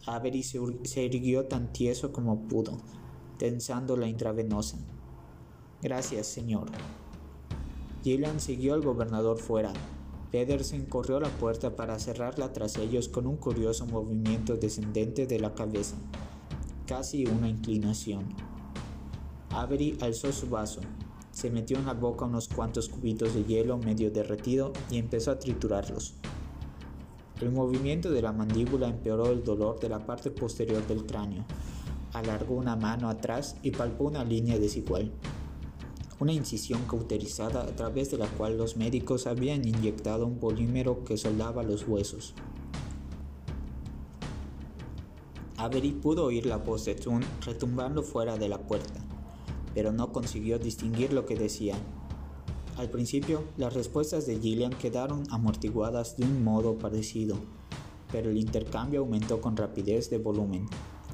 Avery 0.06 0.42
se, 0.42 0.58
se 0.85 1.04
irguió 1.04 1.44
tan 1.44 1.70
tieso 1.70 2.12
como 2.12 2.49
pudo, 2.49 2.78
tensando 3.37 3.99
la 3.99 4.08
intravenosa. 4.08 4.78
Gracias, 5.82 6.26
señor. 6.26 6.68
Gillian 8.02 8.40
siguió 8.40 8.73
al 8.73 8.80
gobernador 8.80 9.37
fuera, 9.37 9.75
Pedersen 10.37 10.85
corrió 10.85 11.16
a 11.16 11.21
la 11.21 11.31
puerta 11.31 11.76
para 11.76 11.99
cerrarla 11.99 12.52
tras 12.52 12.76
ellos 12.76 13.09
con 13.09 13.26
un 13.26 13.38
curioso 13.38 13.87
movimiento 13.87 14.59
descendente 14.59 15.26
de 15.26 15.40
la 15.40 15.55
cabeza, 15.55 15.97
casi 16.87 17.25
una 17.25 17.49
inclinación. 17.49 18.26
Avery 19.49 19.97
alzó 20.02 20.31
su 20.33 20.50
vaso, 20.50 20.83
se 21.33 21.49
metió 21.49 21.78
en 21.78 21.87
la 21.87 21.95
boca 21.95 22.26
unos 22.26 22.49
cuantos 22.49 22.90
cubitos 22.90 23.33
de 23.33 23.45
hielo 23.45 23.78
medio 23.78 24.11
derretido 24.11 24.75
y 24.90 24.99
empezó 24.99 25.31
a 25.31 25.38
triturarlos. 25.38 26.12
El 27.40 27.50
movimiento 27.50 28.11
de 28.11 28.21
la 28.21 28.33
mandíbula 28.33 28.88
empeoró 28.88 29.31
el 29.33 29.43
dolor 29.43 29.81
de 29.81 29.88
la 29.88 30.05
parte 30.05 30.31
posterior 30.31 30.87
del 30.87 31.07
cráneo. 31.07 31.47
Alargó 32.12 32.57
una 32.57 32.76
mano 32.76 33.09
atrás 33.09 33.57
y 33.62 33.71
palpó 33.71 34.05
una 34.05 34.23
línea 34.23 34.59
desigual 34.59 35.11
una 36.18 36.32
incisión 36.32 36.82
cauterizada 36.88 37.62
a 37.62 37.76
través 37.76 38.11
de 38.11 38.18
la 38.18 38.26
cual 38.26 38.56
los 38.56 38.76
médicos 38.76 39.26
habían 39.26 39.66
inyectado 39.66 40.26
un 40.26 40.38
polímero 40.38 41.04
que 41.04 41.16
soldaba 41.16 41.62
los 41.62 41.87
huesos. 41.87 42.35
Avery 45.58 45.92
pudo 45.92 46.25
oír 46.25 46.46
la 46.46 46.56
voz 46.56 46.85
de 46.85 46.94
Thun 46.94 47.23
retumbando 47.44 48.02
fuera 48.02 48.37
de 48.37 48.49
la 48.49 48.58
puerta, 48.58 49.00
pero 49.75 49.92
no 49.92 50.12
consiguió 50.12 50.58
distinguir 50.58 51.12
lo 51.12 51.26
que 51.26 51.37
decía. 51.37 51.75
Al 52.76 52.90
principio, 52.90 53.42
las 53.56 53.73
respuestas 53.73 54.26
de 54.26 54.38
Gillian 54.38 54.73
quedaron 54.73 55.25
amortiguadas 55.30 56.16
de 56.16 56.25
un 56.25 56.44
modo 56.44 56.78
parecido, 56.78 57.37
pero 58.12 58.30
el 58.30 58.37
intercambio 58.37 59.00
aumentó 59.00 59.40
con 59.40 59.56
rapidez 59.56 60.11
de 60.11 60.18
volumen 60.18 60.68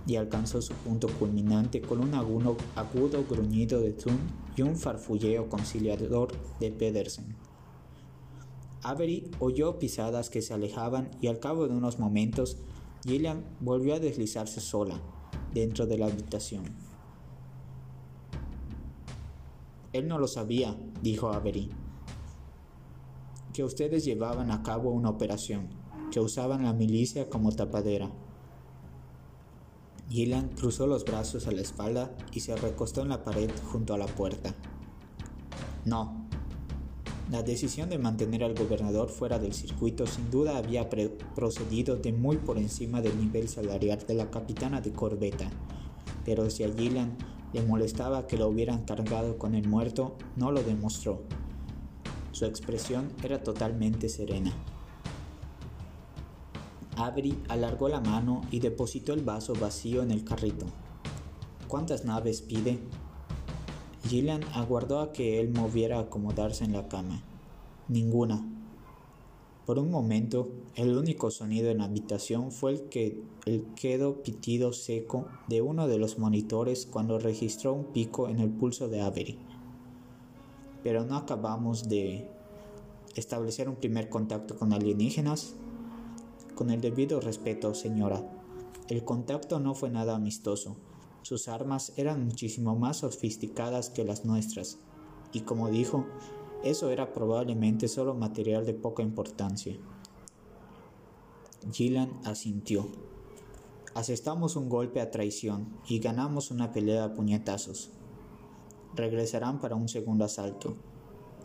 y 0.07 0.17
alcanzó 0.17 0.61
su 0.61 0.75
punto 0.75 1.09
culminante 1.19 1.81
con 1.81 2.01
un 2.01 2.15
agudo, 2.15 2.57
agudo 2.75 3.25
gruñido 3.29 3.81
de 3.81 3.93
Thun 3.93 4.19
y 4.57 4.63
un 4.63 4.77
farfulleo 4.77 5.49
conciliador 5.49 6.33
de 6.61 6.71
Pedersen. 6.71 7.37
Avery 8.83 9.31
oyó 9.39 9.79
pisadas 9.79 10.29
que 10.29 10.43
se 10.43 10.55
alejaban 10.55 11.11
y 11.21 11.29
al 11.29 11.39
cabo 11.39 11.69
de 11.69 11.75
unos 11.75 11.99
momentos 11.99 12.59
Gillian 13.05 13.45
volvió 13.61 13.95
a 13.95 14.01
deslizarse 14.01 14.61
sola 14.61 15.01
dentro 15.55 15.87
de 15.87 15.99
la 15.99 16.07
habitación. 16.07 16.65
Él 19.93 20.09
no 20.09 20.19
lo 20.19 20.27
sabía, 20.27 20.77
dijo 21.03 21.29
Avery. 21.29 21.71
Que 23.53 23.63
ustedes 23.63 24.05
llevaban 24.05 24.51
a 24.51 24.63
cabo 24.63 24.91
una 24.91 25.11
operación, 25.11 25.69
que 26.11 26.21
usaban 26.21 26.65
la 26.65 26.73
milicia 26.73 27.29
como 27.29 27.53
tapadera. 27.53 28.11
Gillian 30.13 30.51
cruzó 30.51 30.87
los 30.87 31.07
brazos 31.07 31.47
a 31.47 31.53
la 31.53 31.63
espalda 31.63 32.15
y 32.33 32.41
se 32.41 32.55
recostó 32.55 33.01
en 33.01 33.09
la 33.09 33.25
pared 33.25 33.51
junto 33.73 33.95
a 33.95 33.99
la 33.99 34.05
puerta. 34.05 34.55
No. 35.87 36.29
La 37.31 37.43
decisión 37.43 37.89
de 37.89 37.97
mantener 37.97 38.45
al 38.45 38.55
gobernador 38.55 39.09
fuera 39.09 39.39
del 39.39 39.55
circuito 39.55 40.07
sin 40.07 40.31
duda 40.31 40.59
había 40.59 40.91
procedido 41.35 41.97
de 41.97 42.13
muy 42.13 42.37
por 42.37 42.59
encima 42.59 43.01
del 43.01 43.19
nivel 43.19 43.49
salarial 43.49 44.05
de 44.07 44.13
la 44.13 44.31
capitana 44.31 44.83
de 44.83 44.93
corbeta, 44.93 45.49
pero 46.27 46.51
si 46.51 46.65
a 46.65 46.71
Gillian 46.71 47.17
le 47.55 47.63
molestaba 47.63 48.27
que 48.27 48.37
lo 48.37 48.49
hubieran 48.49 48.85
cargado 48.85 49.39
con 49.39 49.55
el 49.55 49.67
muerto, 49.67 50.19
no 50.37 50.53
lo 50.53 50.63
demostró. 50.63 51.23
Su 52.33 52.45
expresión 52.45 53.11
era 53.23 53.43
totalmente 53.43 54.11
serena. 54.11 54.53
Avery 56.97 57.39
alargó 57.49 57.89
la 57.89 58.01
mano 58.01 58.43
y 58.51 58.61
depositó 58.61 59.13
el 59.13 59.23
vaso 59.23 59.55
vacío 59.55 60.03
en 60.03 60.11
el 60.11 60.25
carrito. 60.25 60.67
¿Cuántas 61.69 62.05
naves 62.05 62.43
pide? 62.43 62.79
Gillian 64.09 64.43
aguardó 64.53 65.01
a 65.01 65.13
que 65.13 65.41
él 65.41 65.51
moviera 65.51 65.99
a 65.99 66.03
acomodarse 66.03 66.65
en 66.65 66.73
la 66.73 66.89
cama. 66.89 67.23
Ninguna. 67.89 68.47
Por 69.65 69.79
un 69.79 69.91
momento, 69.91 70.51
el 70.75 70.97
único 70.97 71.31
sonido 71.31 71.71
en 71.71 71.79
la 71.79 71.85
habitación 71.85 72.51
fue 72.51 72.73
el, 72.73 72.83
que, 72.89 73.23
el 73.47 73.65
quedo 73.75 74.23
pitido 74.23 74.73
seco 74.73 75.27
de 75.47 75.63
uno 75.63 75.87
de 75.87 75.99
los 75.99 76.19
monitores 76.19 76.85
cuando 76.85 77.19
registró 77.19 77.73
un 77.73 77.85
pico 77.85 78.29
en 78.29 78.41
el 78.41 78.51
pulso 78.51 78.89
de 78.89 79.01
Avery. 79.01 79.39
Pero 80.83 81.05
no 81.05 81.17
acabamos 81.17 81.89
de 81.89 82.29
establecer 83.15 83.69
un 83.69 83.77
primer 83.77 84.09
contacto 84.09 84.57
con 84.57 84.73
alienígenas. 84.73 85.55
Con 86.55 86.71
el 86.71 86.81
debido 86.81 87.21
respeto, 87.21 87.75
señora, 87.75 88.23
el 88.89 89.05
contacto 89.05 89.59
no 89.59 89.75
fue 89.75 89.91
nada 89.91 90.15
amistoso. 90.15 90.77
Sus 91.23 91.49
armas 91.49 91.93
eran 91.97 92.25
muchísimo 92.25 92.77
más 92.77 92.99
sofisticadas 92.99 93.91
que 93.91 94.05
las 94.05 94.25
nuestras, 94.25 94.79
y 95.33 95.41
como 95.41 95.71
dijo, 95.71 96.05
eso 96.63 96.91
era 96.91 97.13
probablemente 97.13 97.89
solo 97.89 98.15
material 98.15 98.67
de 98.67 98.75
poca 98.75 99.03
importancia. 99.03 99.77
Gillan 101.73 102.21
asintió. 102.25 102.87
Asestamos 103.95 104.57
un 104.57 104.69
golpe 104.69 105.01
a 105.01 105.11
traición 105.11 105.77
y 105.89 105.99
ganamos 105.99 106.51
una 106.51 106.73
pelea 106.73 107.05
a 107.05 107.15
puñetazos. 107.15 107.91
Regresarán 108.95 109.61
para 109.61 109.75
un 109.75 109.89
segundo 109.89 110.25
asalto. 110.25 110.77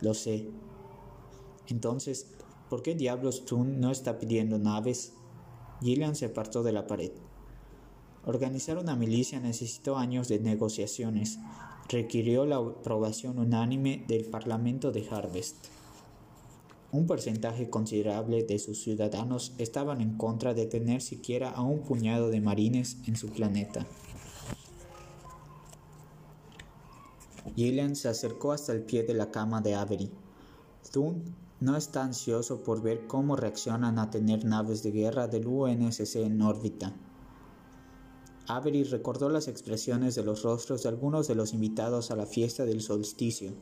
Lo 0.00 0.14
sé. 0.14 0.50
Entonces, 1.66 2.37
¿por 2.68 2.82
qué 2.82 2.94
diablos 2.94 3.44
no 3.52 3.90
está 3.90 4.18
pidiendo 4.18 4.58
naves? 4.58 5.12
Gillian 5.80 6.16
se 6.16 6.26
apartó 6.26 6.62
de 6.62 6.72
la 6.72 6.86
pared. 6.86 7.12
Organizar 8.24 8.78
una 8.78 8.96
milicia 8.96 9.40
necesitó 9.40 9.96
años 9.96 10.28
de 10.28 10.38
negociaciones. 10.38 11.38
Requirió 11.88 12.44
la 12.44 12.56
aprobación 12.56 13.38
unánime 13.38 14.04
del 14.06 14.24
Parlamento 14.26 14.92
de 14.92 15.08
Harvest. 15.08 15.56
Un 16.90 17.06
porcentaje 17.06 17.70
considerable 17.70 18.42
de 18.42 18.58
sus 18.58 18.82
ciudadanos 18.82 19.52
estaban 19.58 20.00
en 20.00 20.16
contra 20.16 20.54
de 20.54 20.66
tener 20.66 21.00
siquiera 21.00 21.50
a 21.50 21.62
un 21.62 21.80
puñado 21.80 22.28
de 22.28 22.40
marines 22.40 22.98
en 23.06 23.16
su 23.16 23.28
planeta. 23.28 23.86
Gillian 27.54 27.96
se 27.96 28.08
acercó 28.08 28.52
hasta 28.52 28.72
el 28.72 28.82
pie 28.82 29.04
de 29.04 29.14
la 29.14 29.30
cama 29.30 29.60
de 29.60 29.74
Avery. 29.74 30.10
Thun 30.92 31.24
no 31.60 31.76
está 31.76 32.04
ansioso 32.04 32.62
por 32.62 32.82
ver 32.82 33.06
cómo 33.06 33.34
reaccionan 33.34 33.98
a 33.98 34.10
tener 34.10 34.44
naves 34.44 34.82
de 34.82 34.92
guerra 34.92 35.26
del 35.26 35.46
UNSC 35.46 36.16
en 36.16 36.40
órbita. 36.40 36.94
Avery 38.46 38.84
recordó 38.84 39.28
las 39.28 39.48
expresiones 39.48 40.14
de 40.14 40.22
los 40.22 40.42
rostros 40.42 40.82
de 40.82 40.88
algunos 40.88 41.26
de 41.28 41.34
los 41.34 41.52
invitados 41.52 42.10
a 42.10 42.16
la 42.16 42.26
fiesta 42.26 42.64
del 42.64 42.80
solsticio, 42.80 43.52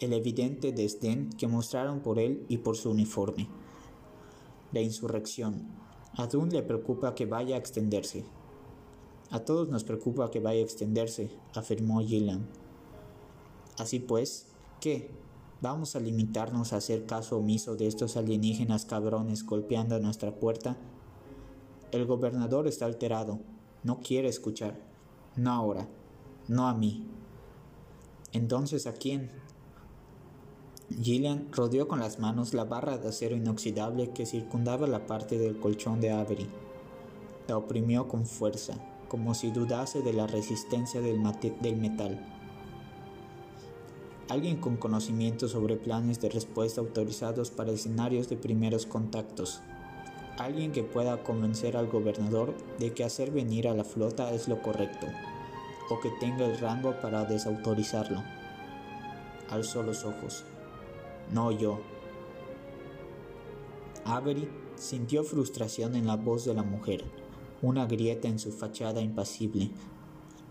el 0.00 0.12
evidente 0.12 0.72
desdén 0.72 1.30
que 1.30 1.48
mostraron 1.48 2.00
por 2.00 2.18
él 2.18 2.44
y 2.48 2.58
por 2.58 2.76
su 2.76 2.90
uniforme. 2.90 3.48
La 4.72 4.80
insurrección. 4.80 5.66
A 6.16 6.26
Dunn 6.26 6.50
le 6.50 6.62
preocupa 6.62 7.14
que 7.14 7.26
vaya 7.26 7.56
a 7.56 7.58
extenderse. 7.58 8.24
A 9.30 9.40
todos 9.40 9.68
nos 9.68 9.84
preocupa 9.84 10.30
que 10.30 10.40
vaya 10.40 10.60
a 10.60 10.64
extenderse, 10.64 11.30
afirmó 11.54 12.00
Gillian. 12.00 12.46
Así 13.78 13.98
pues, 13.98 14.46
¿qué? 14.80 15.10
¿Vamos 15.62 15.94
a 15.94 16.00
limitarnos 16.00 16.72
a 16.72 16.76
hacer 16.76 17.04
caso 17.04 17.36
omiso 17.36 17.76
de 17.76 17.86
estos 17.86 18.16
alienígenas 18.16 18.86
cabrones 18.86 19.44
golpeando 19.44 19.98
nuestra 20.00 20.34
puerta? 20.34 20.78
El 21.92 22.06
gobernador 22.06 22.66
está 22.66 22.86
alterado, 22.86 23.40
no 23.82 24.00
quiere 24.00 24.28
escuchar. 24.28 24.80
No 25.36 25.52
ahora. 25.52 25.86
No 26.48 26.66
a 26.66 26.74
mí. 26.74 27.06
Entonces, 28.32 28.86
¿a 28.86 28.92
quién? 28.92 29.30
Gillian 30.88 31.52
rodeó 31.52 31.88
con 31.88 32.00
las 32.00 32.18
manos 32.18 32.54
la 32.54 32.64
barra 32.64 32.98
de 32.98 33.08
acero 33.08 33.36
inoxidable 33.36 34.10
que 34.10 34.26
circundaba 34.26 34.86
la 34.86 35.06
parte 35.06 35.38
del 35.38 35.60
colchón 35.60 36.00
de 36.00 36.10
Avery. 36.10 36.48
La 37.48 37.56
oprimió 37.56 38.08
con 38.08 38.26
fuerza, 38.26 38.74
como 39.08 39.34
si 39.34 39.50
dudase 39.50 40.02
de 40.02 40.12
la 40.12 40.26
resistencia 40.26 41.00
del, 41.00 41.22
del 41.60 41.76
metal. 41.76 42.39
Alguien 44.30 44.56
con 44.56 44.78
conocimiento 44.78 45.46
sobre 45.46 45.76
planes 45.76 46.22
de 46.22 46.30
respuesta 46.30 46.80
autorizados 46.80 47.50
para 47.50 47.72
escenarios 47.72 48.30
de 48.30 48.38
primeros 48.38 48.86
contactos 48.86 49.60
alguien 50.40 50.72
que 50.72 50.82
pueda 50.82 51.22
convencer 51.22 51.76
al 51.76 51.88
gobernador 51.88 52.54
de 52.78 52.94
que 52.94 53.04
hacer 53.04 53.30
venir 53.30 53.68
a 53.68 53.74
la 53.74 53.84
flota 53.84 54.32
es 54.32 54.48
lo 54.48 54.62
correcto, 54.62 55.06
o 55.90 56.00
que 56.00 56.10
tenga 56.18 56.46
el 56.46 56.58
rango 56.58 56.98
para 57.00 57.26
desautorizarlo. 57.26 58.22
Alzó 59.50 59.82
los 59.82 60.04
ojos. 60.04 60.44
No 61.30 61.52
yo. 61.52 61.80
Avery 64.06 64.48
sintió 64.76 65.24
frustración 65.24 65.94
en 65.94 66.06
la 66.06 66.16
voz 66.16 66.46
de 66.46 66.54
la 66.54 66.62
mujer, 66.62 67.04
una 67.60 67.86
grieta 67.86 68.28
en 68.28 68.38
su 68.38 68.50
fachada 68.50 69.02
impasible. 69.02 69.70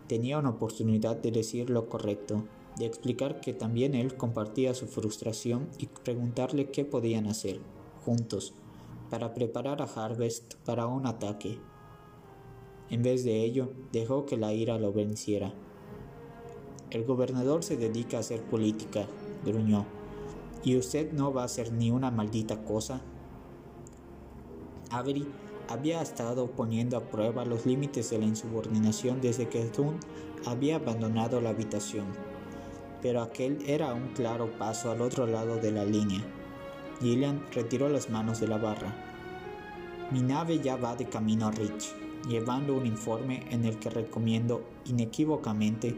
Tenía 0.07 0.37
una 0.37 0.51
oportunidad 0.51 1.15
de 1.17 1.31
decir 1.31 1.71
lo 1.71 1.89
correcto, 1.89 2.43
de 2.79 2.85
explicar 2.85 3.41
que 3.41 3.53
también 3.53 3.93
él 3.93 4.15
compartía 4.15 4.73
su 4.73 4.87
frustración 4.87 5.67
y 5.77 5.87
preguntarle 5.87 6.71
qué 6.71 6.85
podían 6.85 7.27
hacer, 7.27 7.59
juntos, 8.05 8.53
para 9.09 9.33
preparar 9.33 9.81
a 9.81 9.85
Harvest 9.85 10.55
para 10.65 10.87
un 10.87 11.05
ataque. 11.05 11.59
En 12.89 13.03
vez 13.03 13.23
de 13.25 13.43
ello, 13.43 13.73
dejó 13.91 14.25
que 14.25 14.37
la 14.37 14.53
ira 14.53 14.79
lo 14.79 14.93
venciera. 14.93 15.53
El 16.89 17.03
gobernador 17.03 17.63
se 17.63 17.75
dedica 17.75 18.17
a 18.17 18.21
hacer 18.21 18.41
política, 18.41 19.05
gruñó. 19.45 19.85
¿Y 20.63 20.77
usted 20.77 21.11
no 21.11 21.33
va 21.33 21.43
a 21.43 21.45
hacer 21.45 21.73
ni 21.73 21.91
una 21.91 22.11
maldita 22.11 22.63
cosa? 22.63 23.01
Avery 24.89 25.27
había 25.67 26.01
estado 26.01 26.47
poniendo 26.47 26.97
a 26.97 27.11
prueba 27.11 27.45
los 27.45 27.65
límites 27.65 28.09
de 28.09 28.19
la 28.19 28.25
insubordinación 28.25 29.21
desde 29.21 29.49
que 29.49 29.65
Thun 29.65 29.97
había 30.45 30.77
abandonado 30.77 31.41
la 31.41 31.49
habitación, 31.49 32.07
pero 33.01 33.21
aquel 33.21 33.59
era 33.67 33.93
un 33.93 34.09
claro 34.09 34.51
paso 34.57 34.91
al 34.91 35.01
otro 35.01 35.25
lado 35.25 35.57
de 35.57 35.71
la 35.71 35.85
línea. 35.85 36.23
Gillian 36.99 37.45
retiró 37.53 37.89
las 37.89 38.09
manos 38.09 38.39
de 38.39 38.47
la 38.47 38.57
barra. 38.57 38.93
Mi 40.11 40.21
nave 40.21 40.59
ya 40.59 40.75
va 40.75 40.95
de 40.95 41.07
camino 41.07 41.47
a 41.47 41.51
Rich, 41.51 41.93
llevando 42.27 42.75
un 42.75 42.85
informe 42.85 43.45
en 43.51 43.65
el 43.65 43.79
que 43.79 43.89
recomiendo 43.89 44.63
inequívocamente 44.85 45.95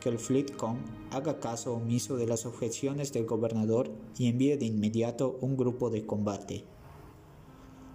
que 0.00 0.08
el 0.08 0.18
Fleetcom 0.18 0.78
haga 1.10 1.40
caso 1.40 1.74
omiso 1.74 2.16
de 2.16 2.26
las 2.26 2.46
objeciones 2.46 3.12
del 3.12 3.26
gobernador 3.26 3.90
y 4.16 4.28
envíe 4.28 4.56
de 4.56 4.64
inmediato 4.64 5.38
un 5.40 5.56
grupo 5.56 5.90
de 5.90 6.06
combate. 6.06 6.64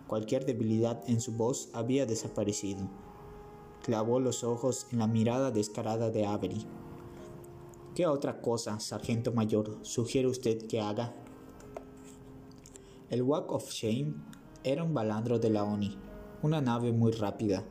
Cualquier 0.07 0.45
debilidad 0.45 1.01
en 1.07 1.19
su 1.19 1.31
voz 1.31 1.69
había 1.73 2.05
desaparecido. 2.05 2.87
Clavó 3.83 4.19
los 4.19 4.43
ojos 4.43 4.87
en 4.91 4.99
la 4.99 5.07
mirada 5.07 5.49
descarada 5.49 6.11
de 6.11 6.25
Avery. 6.27 6.65
¿Qué 7.95 8.05
otra 8.05 8.41
cosa, 8.41 8.77
sargento 8.81 9.31
mayor, 9.31 9.79
sugiere 9.83 10.27
usted 10.27 10.67
que 10.67 10.81
haga? 10.81 11.15
El 13.09 13.21
Walk 13.21 13.49
of 13.53 13.71
Shame 13.71 14.15
era 14.65 14.83
un 14.83 14.93
balandro 14.93 15.39
de 15.39 15.49
la 15.49 15.63
ONI, 15.63 15.97
una 16.41 16.59
nave 16.59 16.91
muy 16.91 17.13
rápida, 17.13 17.63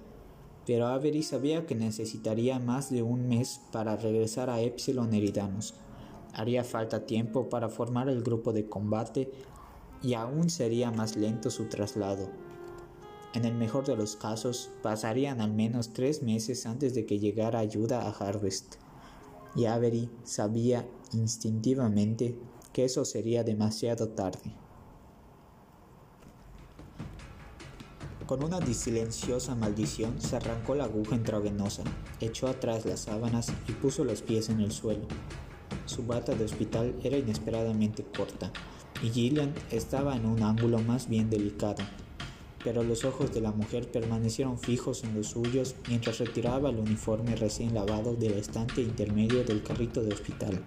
pero 0.65 0.87
Avery 0.87 1.23
sabía 1.23 1.67
que 1.67 1.75
necesitaría 1.75 2.59
más 2.59 2.91
de 2.91 3.03
un 3.03 3.29
mes 3.29 3.61
para 3.71 3.97
regresar 3.97 4.49
a 4.49 4.63
Epsilon 4.63 5.13
Eridanos. 5.13 5.75
Haría 6.33 6.65
falta 6.65 7.05
tiempo 7.05 7.51
para 7.51 7.69
formar 7.69 8.09
el 8.09 8.23
grupo 8.23 8.55
de 8.55 8.67
combate 8.67 9.31
y 10.03 10.15
aún 10.15 10.49
sería 10.49 10.91
más 10.91 11.17
lento 11.17 11.51
su 11.51 11.67
traslado. 11.67 12.31
En 13.35 13.45
el 13.45 13.53
mejor 13.53 13.85
de 13.85 13.97
los 13.97 14.17
casos, 14.17 14.71
pasarían 14.83 15.43
al 15.43 15.53
menos 15.53 15.93
tres 15.93 16.23
meses 16.23 16.65
antes 16.65 16.95
de 16.95 17.05
que 17.05 17.19
llegara 17.19 17.59
ayuda 17.59 18.09
a 18.09 18.11
Harvest. 18.11 18.77
Y 19.55 19.67
Avery 19.67 20.11
sabía 20.25 20.89
instintivamente 21.13 22.37
que 22.73 22.85
eso 22.85 23.05
sería 23.05 23.45
demasiado 23.45 24.09
tarde. 24.09 24.55
Con 28.27 28.43
una 28.43 28.59
silenciosa 28.73 29.55
maldición 29.55 30.19
se 30.21 30.37
arrancó 30.37 30.75
la 30.75 30.85
aguja 30.85 31.15
intravenosa, 31.15 31.83
echó 32.21 32.49
atrás 32.49 32.87
las 32.87 33.01
sábanas 33.01 33.53
y 33.69 33.73
puso 33.73 34.03
los 34.03 34.23
pies 34.23 34.49
en 34.49 34.61
el 34.61 34.73
suelo. 34.73 35.07
Su 35.85 36.05
bata 36.07 36.35
de 36.35 36.45
hospital 36.45 36.99
era 37.03 37.19
inesperadamente 37.19 38.03
corta 38.17 38.51
y 39.03 39.11
Gillian 39.11 39.53
estaba 39.71 40.17
en 40.17 40.25
un 40.25 40.43
ángulo 40.43 40.79
más 40.79 41.07
bien 41.07 41.29
delicado, 41.29 41.85
pero 42.65 42.83
los 42.83 43.05
ojos 43.05 43.33
de 43.33 43.41
la 43.41 43.53
mujer 43.53 43.89
permanecieron 43.91 44.59
fijos 44.59 45.05
en 45.05 45.15
los 45.15 45.29
suyos 45.29 45.77
mientras 45.87 46.19
retiraba 46.19 46.71
el 46.71 46.79
uniforme 46.79 47.37
recién 47.37 47.75
lavado 47.75 48.15
del 48.15 48.33
estante 48.33 48.81
intermedio 48.81 49.45
del 49.45 49.63
carrito 49.63 50.03
de 50.03 50.15
hospital. 50.15 50.65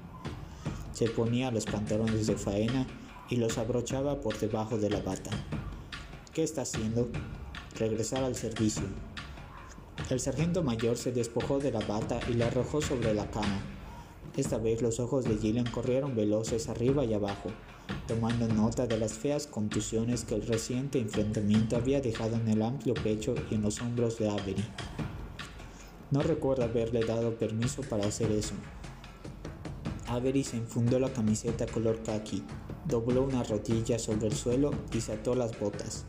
Se 0.93 1.09
ponía 1.09 1.51
los 1.51 1.65
pantalones 1.65 2.27
de 2.27 2.37
faena 2.37 2.87
y 3.29 3.35
los 3.35 3.57
abrochaba 3.57 4.21
por 4.21 4.37
debajo 4.39 4.77
de 4.77 4.89
la 4.89 5.01
bata. 5.01 5.31
¿Qué 6.33 6.43
está 6.43 6.61
haciendo? 6.61 7.09
regresar 7.77 8.23
al 8.23 8.35
servicio. 8.35 8.83
El 10.09 10.19
sargento 10.19 10.63
mayor 10.63 10.97
se 10.97 11.11
despojó 11.11 11.59
de 11.59 11.71
la 11.71 11.79
bata 11.79 12.19
y 12.29 12.33
la 12.33 12.47
arrojó 12.47 12.81
sobre 12.81 13.13
la 13.13 13.29
cama. 13.29 13.61
Esta 14.35 14.57
vez 14.57 14.81
los 14.81 14.99
ojos 14.99 15.25
de 15.25 15.37
Gillian 15.37 15.69
corrieron 15.69 16.15
veloces 16.15 16.69
arriba 16.69 17.03
y 17.05 17.13
abajo, 17.13 17.49
tomando 18.07 18.47
nota 18.47 18.87
de 18.87 18.97
las 18.97 19.13
feas 19.13 19.47
contusiones 19.47 20.25
que 20.25 20.35
el 20.35 20.47
reciente 20.47 20.99
enfrentamiento 20.99 21.75
había 21.75 22.01
dejado 22.01 22.35
en 22.35 22.47
el 22.47 22.61
amplio 22.61 22.93
pecho 22.93 23.35
y 23.49 23.55
en 23.55 23.61
los 23.61 23.81
hombros 23.81 24.17
de 24.17 24.29
Avery. 24.29 24.65
No 26.09 26.21
recuerdo 26.21 26.63
haberle 26.63 27.01
dado 27.05 27.35
permiso 27.35 27.81
para 27.81 28.07
hacer 28.07 28.31
eso. 28.31 28.53
Avery 30.07 30.43
se 30.43 30.55
infundó 30.55 30.99
la 30.99 31.09
camiseta 31.09 31.65
color 31.65 32.01
khaki, 32.03 32.43
dobló 32.85 33.23
una 33.23 33.43
rodilla 33.43 33.99
sobre 33.99 34.27
el 34.27 34.35
suelo 34.35 34.71
y 34.93 35.01
se 35.01 35.13
ató 35.13 35.35
las 35.35 35.59
botas. 35.59 36.05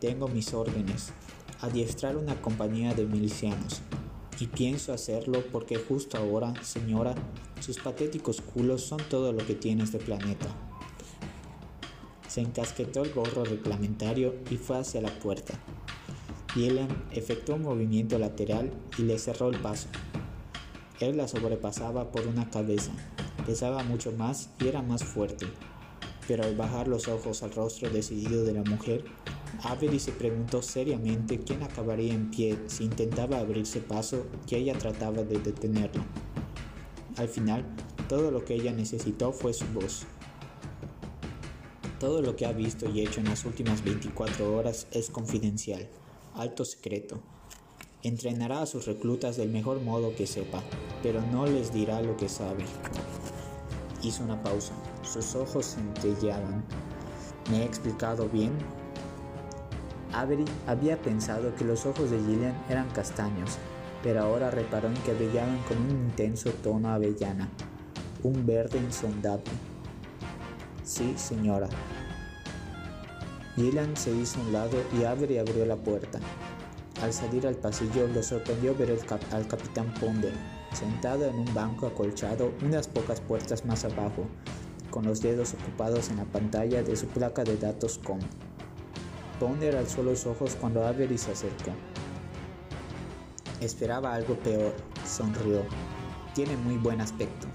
Tengo 0.00 0.28
mis 0.28 0.54
órdenes, 0.54 1.12
adiestrar 1.60 2.16
una 2.16 2.40
compañía 2.40 2.94
de 2.94 3.04
milicianos. 3.04 3.82
Y 4.40 4.46
pienso 4.46 4.92
hacerlo 4.92 5.42
porque 5.50 5.76
justo 5.76 6.16
ahora, 6.16 6.54
señora, 6.62 7.14
sus 7.60 7.78
patéticos 7.78 8.40
culos 8.40 8.82
son 8.82 9.00
todo 9.10 9.32
lo 9.32 9.44
que 9.44 9.54
tiene 9.54 9.82
este 9.82 9.98
planeta. 9.98 10.46
Se 12.28 12.40
encasquetó 12.40 13.02
el 13.02 13.12
gorro 13.12 13.44
reglamentario 13.44 14.36
y 14.50 14.56
fue 14.56 14.78
hacia 14.78 15.00
la 15.00 15.10
puerta. 15.18 15.54
Gillian 16.54 16.88
efectuó 17.10 17.56
un 17.56 17.62
movimiento 17.62 18.18
lateral 18.18 18.70
y 18.96 19.02
le 19.02 19.18
cerró 19.18 19.48
el 19.48 19.58
paso. 19.60 19.88
Él 21.00 21.16
la 21.16 21.26
sobrepasaba 21.28 22.10
por 22.10 22.26
una 22.26 22.48
cabeza, 22.48 22.92
pesaba 23.46 23.82
mucho 23.82 24.12
más 24.12 24.50
y 24.60 24.68
era 24.68 24.82
más 24.82 25.04
fuerte, 25.04 25.46
pero 26.26 26.44
al 26.44 26.56
bajar 26.56 26.88
los 26.88 27.08
ojos 27.08 27.42
al 27.42 27.52
rostro 27.52 27.90
decidido 27.90 28.44
de 28.44 28.52
la 28.52 28.62
mujer, 28.62 29.04
Avery 29.62 29.98
se 29.98 30.12
preguntó 30.12 30.62
seriamente 30.62 31.40
quién 31.40 31.62
acabaría 31.62 32.14
en 32.14 32.30
pie 32.30 32.58
si 32.66 32.84
intentaba 32.84 33.38
abrirse 33.38 33.80
paso 33.80 34.26
y 34.48 34.54
ella 34.54 34.78
trataba 34.78 35.22
de 35.22 35.38
detenerlo. 35.38 36.04
Al 37.16 37.28
final, 37.28 37.64
todo 38.08 38.30
lo 38.30 38.44
que 38.44 38.54
ella 38.54 38.72
necesitó 38.72 39.32
fue 39.32 39.52
su 39.52 39.66
voz. 39.66 40.06
Todo 41.98 42.22
lo 42.22 42.36
que 42.36 42.46
ha 42.46 42.52
visto 42.52 42.88
y 42.88 43.00
hecho 43.00 43.18
en 43.18 43.28
las 43.28 43.44
últimas 43.44 43.82
24 43.82 44.56
horas 44.56 44.86
es 44.92 45.10
confidencial, 45.10 45.88
alto 46.34 46.64
secreto. 46.64 47.20
Entrenará 48.04 48.62
a 48.62 48.66
sus 48.66 48.86
reclutas 48.86 49.36
del 49.36 49.48
mejor 49.48 49.80
modo 49.82 50.14
que 50.14 50.28
sepa, 50.28 50.62
pero 51.02 51.20
no 51.20 51.46
les 51.46 51.72
dirá 51.72 52.00
lo 52.00 52.16
que 52.16 52.28
sabe. 52.28 52.64
Hizo 54.04 54.22
una 54.22 54.40
pausa. 54.40 54.74
Sus 55.02 55.34
ojos 55.34 55.74
centelleaban. 55.74 56.64
¿Me 57.50 57.62
he 57.62 57.64
explicado 57.64 58.28
bien? 58.28 58.52
Avery 60.12 60.44
había 60.66 60.96
pensado 60.96 61.54
que 61.54 61.64
los 61.64 61.86
ojos 61.86 62.10
de 62.10 62.18
Gillian 62.18 62.54
eran 62.68 62.88
castaños, 62.90 63.58
pero 64.02 64.22
ahora 64.22 64.50
reparó 64.50 64.88
en 64.88 64.94
que 64.94 65.14
brillaban 65.14 65.58
con 65.68 65.78
un 65.78 65.90
intenso 65.90 66.50
tono 66.62 66.88
avellana, 66.88 67.48
un 68.22 68.46
verde 68.46 68.78
insondable. 68.78 69.50
Sí, 70.82 71.14
señora. 71.16 71.68
Gillian 73.56 73.96
se 73.96 74.12
hizo 74.12 74.40
a 74.40 74.42
un 74.44 74.52
lado 74.52 74.78
y 74.98 75.04
Avery 75.04 75.38
abrió 75.38 75.66
la 75.66 75.76
puerta. 75.76 76.20
Al 77.02 77.12
salir 77.12 77.46
al 77.46 77.54
pasillo 77.54 78.08
lo 78.08 78.22
sorprendió 78.22 78.74
ver 78.74 78.96
al 79.30 79.46
capitán 79.46 79.92
Ponder, 80.00 80.32
sentado 80.72 81.26
en 81.26 81.38
un 81.38 81.54
banco 81.54 81.86
acolchado 81.86 82.52
unas 82.64 82.88
pocas 82.88 83.20
puertas 83.20 83.64
más 83.64 83.84
abajo, 83.84 84.26
con 84.90 85.06
los 85.06 85.20
dedos 85.20 85.54
ocupados 85.54 86.08
en 86.10 86.16
la 86.16 86.24
pantalla 86.24 86.82
de 86.82 86.96
su 86.96 87.06
placa 87.06 87.44
de 87.44 87.56
datos 87.56 87.98
COM. 87.98 88.20
Ponder 89.38 89.76
alzó 89.76 90.02
los 90.02 90.26
ojos 90.26 90.56
cuando 90.60 90.84
Avery 90.84 91.16
se 91.16 91.30
acercó. 91.30 91.70
Esperaba 93.60 94.14
algo 94.14 94.34
peor, 94.34 94.74
sonrió. 95.06 95.62
Tiene 96.34 96.56
muy 96.56 96.76
buen 96.76 97.00
aspecto. 97.00 97.46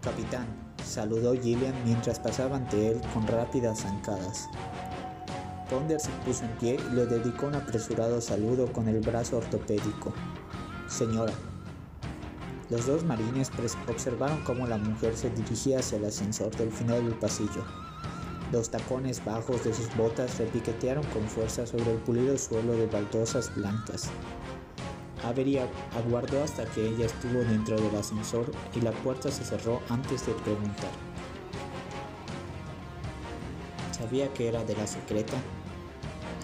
Capitán, 0.00 0.46
saludó 0.84 1.34
Gillian 1.34 1.74
mientras 1.84 2.20
pasaba 2.20 2.56
ante 2.56 2.92
él 2.92 3.00
con 3.12 3.26
rápidas 3.26 3.80
zancadas. 3.80 4.48
Ponder 5.68 6.00
se 6.00 6.10
puso 6.24 6.44
en 6.44 6.50
pie 6.58 6.78
y 6.90 6.94
le 6.94 7.06
dedicó 7.06 7.46
un 7.46 7.54
apresurado 7.54 8.20
saludo 8.20 8.72
con 8.72 8.88
el 8.88 9.00
brazo 9.00 9.38
ortopédico. 9.38 10.12
Señora. 10.88 11.32
Los 12.70 12.86
dos 12.86 13.04
marines 13.04 13.50
observaron 13.88 14.42
cómo 14.44 14.66
la 14.66 14.78
mujer 14.78 15.16
se 15.16 15.30
dirigía 15.30 15.80
hacia 15.80 15.98
el 15.98 16.04
ascensor 16.04 16.54
del 16.56 16.70
final 16.70 17.04
del 17.04 17.14
pasillo. 17.14 17.64
Los 18.52 18.68
tacones 18.68 19.24
bajos 19.24 19.62
de 19.62 19.72
sus 19.72 19.94
botas 19.96 20.38
repiquetearon 20.38 21.04
con 21.12 21.22
fuerza 21.28 21.66
sobre 21.66 21.92
el 21.92 21.98
pulido 21.98 22.36
suelo 22.36 22.72
de 22.72 22.86
baldosas 22.86 23.54
blancas. 23.54 24.10
Avery 25.24 25.60
aguardó 25.96 26.42
hasta 26.42 26.64
que 26.64 26.88
ella 26.88 27.06
estuvo 27.06 27.40
dentro 27.40 27.80
del 27.80 27.94
ascensor 27.94 28.50
y 28.74 28.80
la 28.80 28.90
puerta 28.90 29.30
se 29.30 29.44
cerró 29.44 29.80
antes 29.88 30.26
de 30.26 30.32
preguntar. 30.32 30.90
¿Sabía 33.92 34.32
que 34.32 34.48
era 34.48 34.64
de 34.64 34.74
la 34.74 34.86
secreta? 34.86 35.36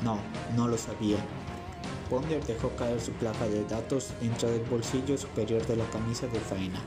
No, 0.05 0.21
no 0.55 0.69
lo 0.69 0.79
sabía. 0.79 1.17
Ponder 2.09 2.45
dejó 2.45 2.69
caer 2.77 3.01
su 3.01 3.11
placa 3.13 3.49
de 3.49 3.65
datos 3.65 4.13
dentro 4.21 4.49
del 4.49 4.63
bolsillo 4.63 5.19
superior 5.19 5.67
de 5.67 5.77
la 5.77 5.87
camisa 5.87 6.29
de 6.29 6.39
faena. 6.39 6.81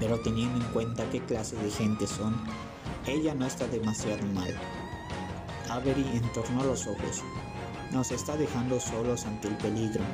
Pero 0.00 0.18
teniendo 0.20 0.64
en 0.64 0.72
cuenta 0.72 1.10
qué 1.10 1.20
clase 1.20 1.56
de 1.56 1.70
gente 1.70 2.06
son, 2.06 2.34
ella 3.08 3.34
no 3.34 3.46
está 3.46 3.66
demasiado 3.66 4.24
mal. 4.34 4.54
Avery 5.70 6.04
entornó 6.12 6.62
los 6.64 6.86
ojos. 6.86 7.22
Nos 7.90 8.10
está 8.10 8.36
dejando 8.36 8.78
solos 8.80 9.24
ante 9.24 9.48
el 9.48 9.56
peligro. 9.56 10.04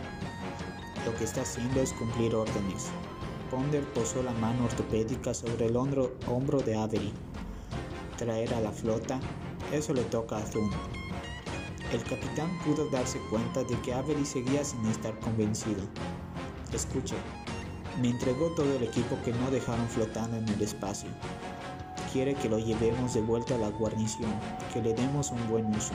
Lo 1.04 1.14
que 1.16 1.24
está 1.24 1.42
haciendo 1.42 1.80
es 1.80 1.92
cumplir 1.92 2.34
órdenes. 2.34 2.86
Ponder 3.50 3.84
posó 3.92 4.22
la 4.22 4.32
mano 4.32 4.64
ortopédica 4.64 5.34
sobre 5.34 5.66
el 5.66 5.76
hombro, 5.76 6.12
de 6.64 6.76
Avery. 6.76 7.12
Traer 8.16 8.54
a 8.54 8.60
la 8.60 8.70
flota, 8.70 9.18
eso 9.72 9.92
le 9.92 10.02
toca 10.04 10.36
a 10.36 10.44
Thun. 10.44 10.70
El 11.92 12.02
capitán 12.04 12.58
pudo 12.64 12.88
darse 12.90 13.18
cuenta 13.30 13.64
de 13.64 13.78
que 13.82 13.92
Avery 13.92 14.24
seguía 14.24 14.64
sin 14.64 14.84
estar 14.86 15.18
convencido. 15.18 15.82
Escuche, 16.72 17.16
me 18.00 18.10
entregó 18.10 18.48
todo 18.54 18.72
el 18.76 18.84
equipo 18.84 19.16
que 19.24 19.32
no 19.32 19.50
dejaron 19.50 19.88
flotando 19.88 20.36
en 20.36 20.48
el 20.48 20.62
espacio 20.62 21.08
quiere 22.14 22.36
que 22.36 22.48
lo 22.48 22.60
llevemos 22.60 23.12
de 23.12 23.22
vuelta 23.22 23.56
a 23.56 23.58
la 23.58 23.70
guarnición, 23.70 24.30
que 24.72 24.80
le 24.80 24.94
demos 24.94 25.32
un 25.32 25.48
buen 25.48 25.66
uso. 25.74 25.92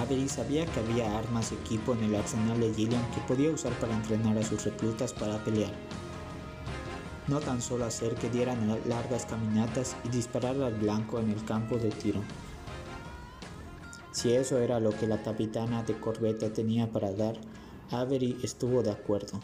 Avery 0.00 0.30
sabía 0.30 0.64
que 0.64 0.80
había 0.80 1.18
armas 1.18 1.52
y 1.52 1.56
equipo 1.56 1.92
en 1.92 2.04
el 2.04 2.14
arsenal 2.14 2.58
de 2.58 2.72
Gillian 2.72 3.04
que 3.10 3.20
podía 3.28 3.50
usar 3.50 3.74
para 3.74 3.94
entrenar 3.94 4.38
a 4.38 4.42
sus 4.42 4.64
reclutas 4.64 5.12
para 5.12 5.36
pelear. 5.44 5.72
No 7.26 7.40
tan 7.40 7.60
solo 7.60 7.84
hacer 7.84 8.14
que 8.14 8.30
dieran 8.30 8.78
largas 8.88 9.26
caminatas 9.26 9.94
y 10.04 10.08
disparar 10.08 10.58
al 10.62 10.76
blanco 10.76 11.18
en 11.18 11.28
el 11.28 11.44
campo 11.44 11.76
de 11.76 11.90
tiro. 11.90 12.22
Si 14.12 14.32
eso 14.32 14.56
era 14.56 14.80
lo 14.80 14.92
que 14.92 15.06
la 15.06 15.22
capitana 15.22 15.82
de 15.82 16.00
corbeta 16.00 16.50
tenía 16.50 16.90
para 16.90 17.12
dar, 17.12 17.36
Avery 17.90 18.38
estuvo 18.42 18.82
de 18.82 18.90
acuerdo. 18.92 19.38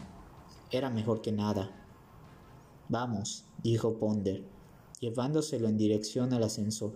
Era 0.71 0.89
mejor 0.89 1.21
que 1.21 1.31
nada. 1.31 1.69
Vamos, 2.89 3.45
dijo 3.61 3.99
Ponder 3.99 4.54
llevándoselo 4.99 5.67
en 5.67 5.77
dirección 5.77 6.33
al 6.33 6.43
ascensor. 6.43 6.93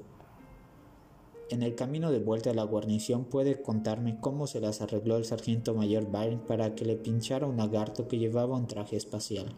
En 1.50 1.64
el 1.64 1.76
camino 1.76 2.12
de 2.12 2.20
vuelta 2.20 2.52
a 2.52 2.54
la 2.54 2.64
guarnición 2.64 3.26
puede 3.26 3.62
contarme 3.62 4.20
cómo 4.20 4.46
se 4.46 4.62
las 4.62 4.82
arregló 4.82 5.18
el 5.18 5.26
sargento 5.26 5.74
mayor 5.74 6.06
Byrne 6.12 6.42
para 6.48 6.76
que 6.76 6.86
le 6.86 6.96
pinchara 6.96 7.48
un 7.48 7.58
lagarto 7.58 8.08
que 8.08 8.20
llevaba 8.20 8.56
un 8.56 8.68
traje 8.68 8.96
espacial. 8.96 9.56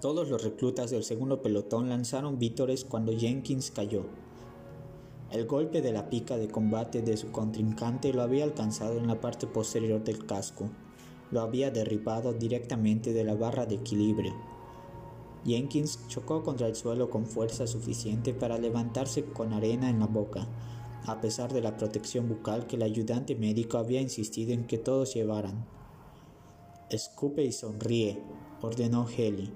Todos 0.00 0.28
los 0.28 0.44
reclutas 0.44 0.90
del 0.90 1.02
segundo 1.02 1.42
pelotón 1.42 1.88
lanzaron 1.88 2.38
vítores 2.38 2.84
cuando 2.84 3.12
Jenkins 3.12 3.72
cayó. 3.72 4.04
El 5.30 5.46
golpe 5.46 5.82
de 5.82 5.92
la 5.92 6.08
pica 6.08 6.36
de 6.36 6.48
combate 6.48 7.02
de 7.02 7.16
su 7.16 7.32
contrincante 7.32 8.12
lo 8.12 8.22
había 8.22 8.44
alcanzado 8.44 8.96
en 8.98 9.08
la 9.08 9.20
parte 9.20 9.48
posterior 9.48 10.04
del 10.04 10.24
casco. 10.24 10.70
Lo 11.32 11.40
había 11.40 11.72
derribado 11.72 12.32
directamente 12.32 13.12
de 13.12 13.24
la 13.24 13.34
barra 13.34 13.66
de 13.66 13.74
equilibrio. 13.74 14.34
Jenkins 15.44 15.98
chocó 16.08 16.44
contra 16.44 16.68
el 16.68 16.76
suelo 16.76 17.10
con 17.10 17.26
fuerza 17.26 17.66
suficiente 17.66 18.34
para 18.34 18.58
levantarse 18.58 19.24
con 19.24 19.52
arena 19.52 19.90
en 19.90 19.98
la 19.98 20.06
boca, 20.06 20.46
a 21.06 21.20
pesar 21.20 21.52
de 21.52 21.60
la 21.60 21.76
protección 21.76 22.28
bucal 22.28 22.66
que 22.66 22.76
el 22.76 22.82
ayudante 22.82 23.34
médico 23.34 23.78
había 23.78 24.00
insistido 24.00 24.52
en 24.52 24.66
que 24.66 24.78
todos 24.78 25.14
llevaran. 25.14 25.66
Escupe 26.88 27.44
y 27.44 27.50
sonríe, 27.50 28.22
ordenó 28.62 29.06
Haley, 29.06 29.52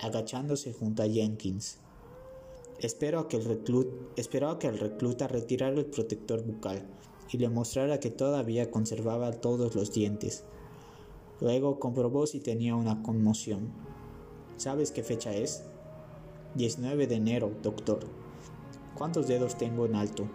agachándose 0.00 0.72
junto 0.72 1.02
a 1.02 1.08
Jenkins. 1.08 1.78
Esperó 2.80 3.20
a 3.20 3.28
que 3.28 3.36
el, 3.36 3.60
esperó 4.16 4.58
que 4.58 4.66
el 4.66 4.78
recluta 4.78 5.28
retirara 5.28 5.76
el 5.76 5.86
protector 5.86 6.44
bucal 6.44 6.86
y 7.30 7.38
le 7.38 7.48
mostrara 7.48 8.00
que 8.00 8.10
todavía 8.10 8.70
conservaba 8.70 9.32
todos 9.32 9.74
los 9.74 9.92
dientes. 9.92 10.44
Luego 11.40 11.78
comprobó 11.78 12.26
si 12.26 12.40
tenía 12.40 12.76
una 12.76 13.02
conmoción. 13.02 13.70
¿Sabes 14.56 14.92
qué 14.92 15.02
fecha 15.02 15.34
es? 15.34 15.64
19 16.54 17.06
de 17.06 17.14
enero, 17.14 17.52
doctor. 17.62 18.00
¿Cuántos 18.94 19.26
dedos 19.26 19.56
tengo 19.56 19.86
en 19.86 19.96
alto? 19.96 20.28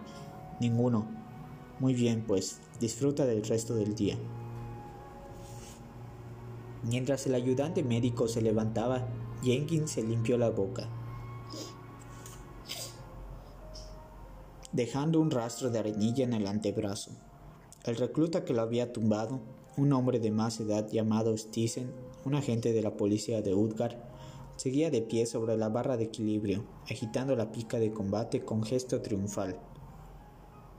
Ninguno. 0.60 1.06
Muy 1.78 1.94
bien, 1.94 2.24
pues, 2.26 2.60
disfruta 2.80 3.24
del 3.24 3.44
resto 3.44 3.74
del 3.74 3.94
día. 3.94 4.18
Mientras 6.82 7.26
el 7.26 7.34
ayudante 7.34 7.82
médico 7.82 8.26
se 8.28 8.42
levantaba, 8.42 9.06
Jenkins 9.42 9.92
se 9.92 10.02
limpió 10.02 10.36
la 10.36 10.50
boca. 10.50 10.88
Dejando 14.72 15.20
un 15.20 15.30
rastro 15.30 15.70
de 15.70 15.78
arenilla 15.78 16.24
en 16.24 16.32
el 16.34 16.46
antebrazo. 16.46 17.12
El 17.84 17.96
recluta 17.96 18.44
que 18.44 18.52
lo 18.52 18.62
había 18.62 18.92
tumbado, 18.92 19.40
un 19.76 19.92
hombre 19.92 20.20
de 20.20 20.30
más 20.30 20.60
edad 20.60 20.88
llamado 20.90 21.36
Stisen, 21.36 21.90
un 22.24 22.34
agente 22.34 22.72
de 22.72 22.82
la 22.82 22.96
policía 22.96 23.40
de 23.40 23.54
Udgar, 23.54 24.08
seguía 24.56 24.90
de 24.90 25.02
pie 25.02 25.24
sobre 25.24 25.56
la 25.56 25.68
barra 25.68 25.96
de 25.96 26.04
equilibrio, 26.04 26.64
agitando 26.90 27.36
la 27.36 27.52
pica 27.52 27.78
de 27.78 27.92
combate 27.92 28.44
con 28.44 28.62
gesto 28.62 29.00
triunfal. 29.00 29.58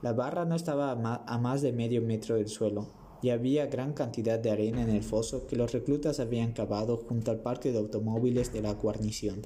La 0.02 0.12
barra 0.12 0.44
no 0.44 0.54
estaba 0.54 0.92
a 0.92 1.38
más 1.38 1.62
de 1.62 1.72
medio 1.72 2.02
metro 2.02 2.36
del 2.36 2.48
suelo, 2.48 2.88
y 3.22 3.30
había 3.30 3.66
gran 3.66 3.92
cantidad 3.92 4.38
de 4.38 4.50
arena 4.50 4.82
en 4.82 4.90
el 4.90 5.02
foso 5.02 5.46
que 5.46 5.56
los 5.56 5.72
reclutas 5.72 6.20
habían 6.20 6.52
cavado 6.52 6.96
junto 6.96 7.30
al 7.30 7.40
parque 7.40 7.72
de 7.72 7.78
automóviles 7.78 8.52
de 8.52 8.62
la 8.62 8.72
guarnición 8.72 9.42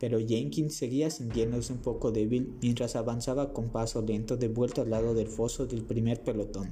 pero 0.00 0.18
Jenkins 0.18 0.74
seguía 0.74 1.10
sintiéndose 1.10 1.74
un 1.74 1.80
poco 1.80 2.10
débil 2.10 2.56
mientras 2.62 2.96
avanzaba 2.96 3.52
con 3.52 3.68
paso 3.68 4.00
lento 4.00 4.38
de 4.38 4.48
vuelta 4.48 4.80
al 4.80 4.90
lado 4.90 5.12
del 5.12 5.28
foso 5.28 5.66
del 5.66 5.84
primer 5.84 6.22
pelotón. 6.22 6.70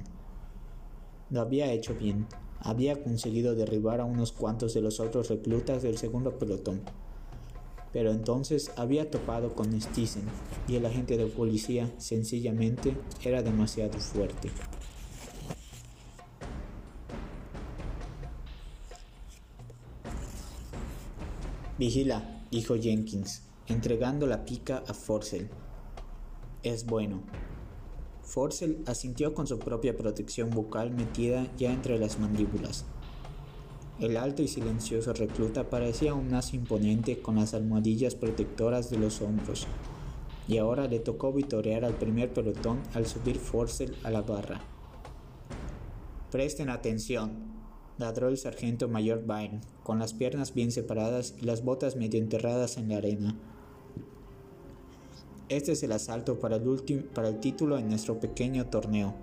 Lo 1.29 1.41
había 1.41 1.71
hecho 1.71 1.93
bien, 1.93 2.25
había 2.59 3.03
conseguido 3.03 3.53
derribar 3.53 4.01
a 4.01 4.05
unos 4.05 4.31
cuantos 4.31 4.73
de 4.73 4.81
los 4.81 4.99
otros 4.99 5.29
reclutas 5.29 5.83
del 5.83 5.99
segundo 5.99 6.39
pelotón. 6.39 6.81
Pero 7.93 8.11
entonces 8.11 8.71
había 8.75 9.11
topado 9.11 9.53
con 9.53 9.79
Stisen 9.79 10.23
y 10.67 10.75
el 10.75 10.87
agente 10.87 11.15
de 11.15 11.27
policía 11.27 11.93
sencillamente 11.99 12.95
era 13.23 13.43
demasiado 13.43 13.99
fuerte. 13.99 14.49
Vigila, 21.77 22.38
dijo 22.51 22.75
Jenkins, 22.75 23.43
entregando 23.67 24.27
la 24.27 24.45
pica 24.45 24.83
a 24.87 24.93
Forcel. 24.93 25.49
Es 26.63 26.85
bueno. 26.85 27.21
Forcel 28.23 28.83
asintió 28.85 29.33
con 29.33 29.47
su 29.47 29.59
propia 29.59 29.95
protección 29.95 30.49
bucal 30.49 30.91
metida 30.91 31.47
ya 31.57 31.71
entre 31.71 31.97
las 31.97 32.19
mandíbulas. 32.19 32.85
El 33.99 34.17
alto 34.17 34.41
y 34.41 34.47
silencioso 34.47 35.13
recluta 35.13 35.69
parecía 35.69 36.11
aún 36.11 36.31
más 36.31 36.53
imponente 36.53 37.21
con 37.21 37.35
las 37.35 37.53
almohadillas 37.53 38.15
protectoras 38.15 38.89
de 38.89 38.97
los 38.97 39.21
hombros, 39.21 39.67
y 40.47 40.57
ahora 40.57 40.87
le 40.87 40.99
tocó 40.99 41.33
vitorear 41.33 41.83
al 41.83 41.95
primer 41.95 42.33
pelotón 42.33 42.81
al 42.93 43.05
subir 43.05 43.37
Forcel 43.37 43.95
a 44.03 44.09
la 44.09 44.21
barra. 44.21 44.61
Presten 46.31 46.69
atención, 46.69 47.58
ladró 47.99 48.29
el 48.29 48.37
sargento 48.37 48.87
mayor 48.87 49.23
Byrne, 49.25 49.61
con 49.83 49.99
las 49.99 50.13
piernas 50.13 50.53
bien 50.53 50.71
separadas 50.71 51.35
y 51.39 51.45
las 51.45 51.63
botas 51.63 51.95
medio 51.95 52.19
enterradas 52.19 52.77
en 52.77 52.89
la 52.89 52.97
arena. 52.97 53.35
Este 55.49 55.73
es 55.73 55.83
el 55.83 55.91
asalto 55.91 56.39
para 56.39 56.55
el, 56.55 57.03
para 57.13 57.27
el 57.27 57.39
título 57.39 57.77
en 57.77 57.89
nuestro 57.89 58.19
pequeño 58.19 58.67
torneo. 58.67 59.13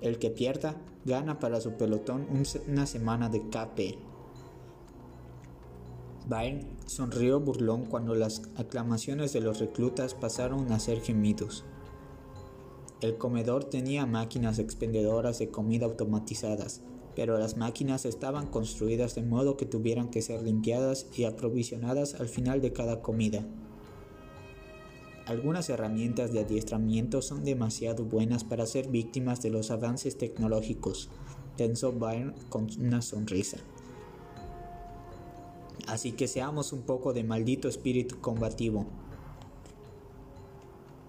El 0.00 0.18
que 0.18 0.30
pierda 0.30 0.76
gana 1.04 1.38
para 1.38 1.60
su 1.60 1.72
pelotón 1.74 2.26
una 2.66 2.86
semana 2.86 3.28
de 3.28 3.42
KP. 3.42 3.98
Byrne 6.26 6.66
sonrió 6.86 7.40
burlón 7.40 7.84
cuando 7.84 8.14
las 8.14 8.42
aclamaciones 8.56 9.32
de 9.32 9.40
los 9.40 9.60
reclutas 9.60 10.14
pasaron 10.14 10.72
a 10.72 10.80
ser 10.80 11.00
gemidos. 11.00 11.64
El 13.00 13.16
comedor 13.16 13.64
tenía 13.64 14.04
máquinas 14.04 14.58
expendedoras 14.58 15.38
de 15.38 15.50
comida 15.50 15.86
automatizadas, 15.86 16.82
pero 17.14 17.38
las 17.38 17.56
máquinas 17.56 18.04
estaban 18.04 18.46
construidas 18.46 19.14
de 19.14 19.22
modo 19.22 19.56
que 19.56 19.66
tuvieran 19.66 20.10
que 20.10 20.22
ser 20.22 20.42
limpiadas 20.42 21.06
y 21.16 21.24
aprovisionadas 21.24 22.14
al 22.14 22.28
final 22.28 22.60
de 22.60 22.72
cada 22.72 23.02
comida. 23.02 23.44
Algunas 25.26 25.68
herramientas 25.68 26.32
de 26.32 26.40
adiestramiento 26.40 27.22
son 27.22 27.44
demasiado 27.44 28.04
buenas 28.04 28.42
para 28.42 28.66
ser 28.66 28.88
víctimas 28.88 29.40
de 29.42 29.50
los 29.50 29.70
avances 29.70 30.18
tecnológicos, 30.18 31.08
pensó 31.56 31.92
Byrne 31.92 32.34
con 32.48 32.68
una 32.80 33.00
sonrisa. 33.02 33.58
Así 35.86 36.12
que 36.12 36.28
seamos 36.28 36.72
un 36.72 36.82
poco 36.82 37.12
de 37.12 37.24
maldito 37.24 37.68
espíritu 37.68 38.20
combativo. 38.20 38.86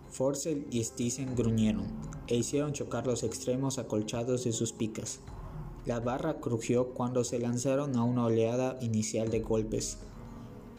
Forcel 0.09 0.67
y 0.69 0.83
Stisen 0.83 1.35
gruñeron 1.35 1.85
e 2.27 2.35
hicieron 2.35 2.73
chocar 2.73 3.07
los 3.07 3.23
extremos 3.23 3.79
acolchados 3.79 4.43
de 4.43 4.51
sus 4.51 4.73
picas. 4.73 5.19
La 5.85 5.99
barra 5.99 6.39
crujió 6.39 6.93
cuando 6.93 7.23
se 7.23 7.39
lanzaron 7.39 7.95
a 7.95 8.03
una 8.03 8.25
oleada 8.25 8.77
inicial 8.81 9.31
de 9.31 9.39
golpes. 9.39 9.97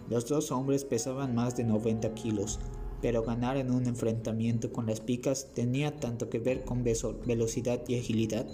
Los 0.09 0.29
dos 0.29 0.53
hombres 0.53 0.85
pesaban 0.85 1.35
más 1.35 1.57
de 1.57 1.65
90 1.65 2.15
kilos, 2.15 2.61
pero 3.01 3.25
ganar 3.25 3.57
en 3.57 3.73
un 3.73 3.89
enfrentamiento 3.89 4.73
con 4.73 4.87
las 4.87 5.01
picas 5.01 5.49
tenía 5.55 5.99
tanto 5.99 6.31
que 6.31 6.39
ver 6.39 6.65
con 6.65 6.85
velocidad 6.85 7.81
y 7.89 7.99
agilidad 7.99 8.47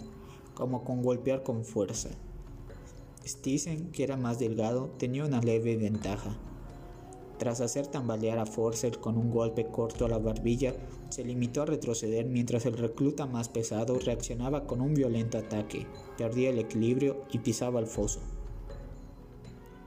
como 0.55 0.85
con 0.85 1.03
golpear 1.03 1.43
con 1.43 1.65
fuerza. 1.65 2.09
Stisen, 3.27 3.91
que 3.93 4.05
era 4.05 4.17
más 4.17 4.39
delgado, 4.39 4.89
tenía 4.99 5.27
una 5.27 5.43
leve 5.43 5.77
ventaja. 5.77 6.35
Tras 7.39 7.61
hacer 7.61 7.87
tambalear 7.87 8.39
a 8.39 8.47
Forcer 8.47 8.99
con 8.99 9.17
un 9.17 9.31
golpe 9.31 9.67
corto 9.67 10.05
a 10.05 10.09
la 10.09 10.19
barbilla, 10.19 10.75
se 11.09 11.25
limitó 11.25 11.63
a 11.63 11.67
retroceder 11.67 12.27
mientras 12.27 12.67
el 12.67 12.77
recluta 12.77 13.27
más 13.27 13.49
pesado 13.49 13.99
reaccionaba 13.99 14.67
con 14.67 14.81
un 14.81 14.95
violento 14.95 15.39
ataque, 15.39 15.87
perdía 16.17 16.51
el 16.51 16.59
equilibrio 16.59 17.23
y 17.33 17.39
pisaba 17.39 17.79
el 17.79 17.87
foso. 17.87 18.21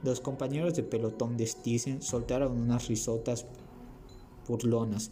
Los 0.02 0.20
compañeros 0.20 0.74
de 0.74 0.82
pelotón 0.82 1.36
de 1.36 1.46
Stisen 1.46 2.00
soltaron 2.00 2.58
unas 2.58 2.88
risotas 2.88 3.46
burlonas 4.48 5.10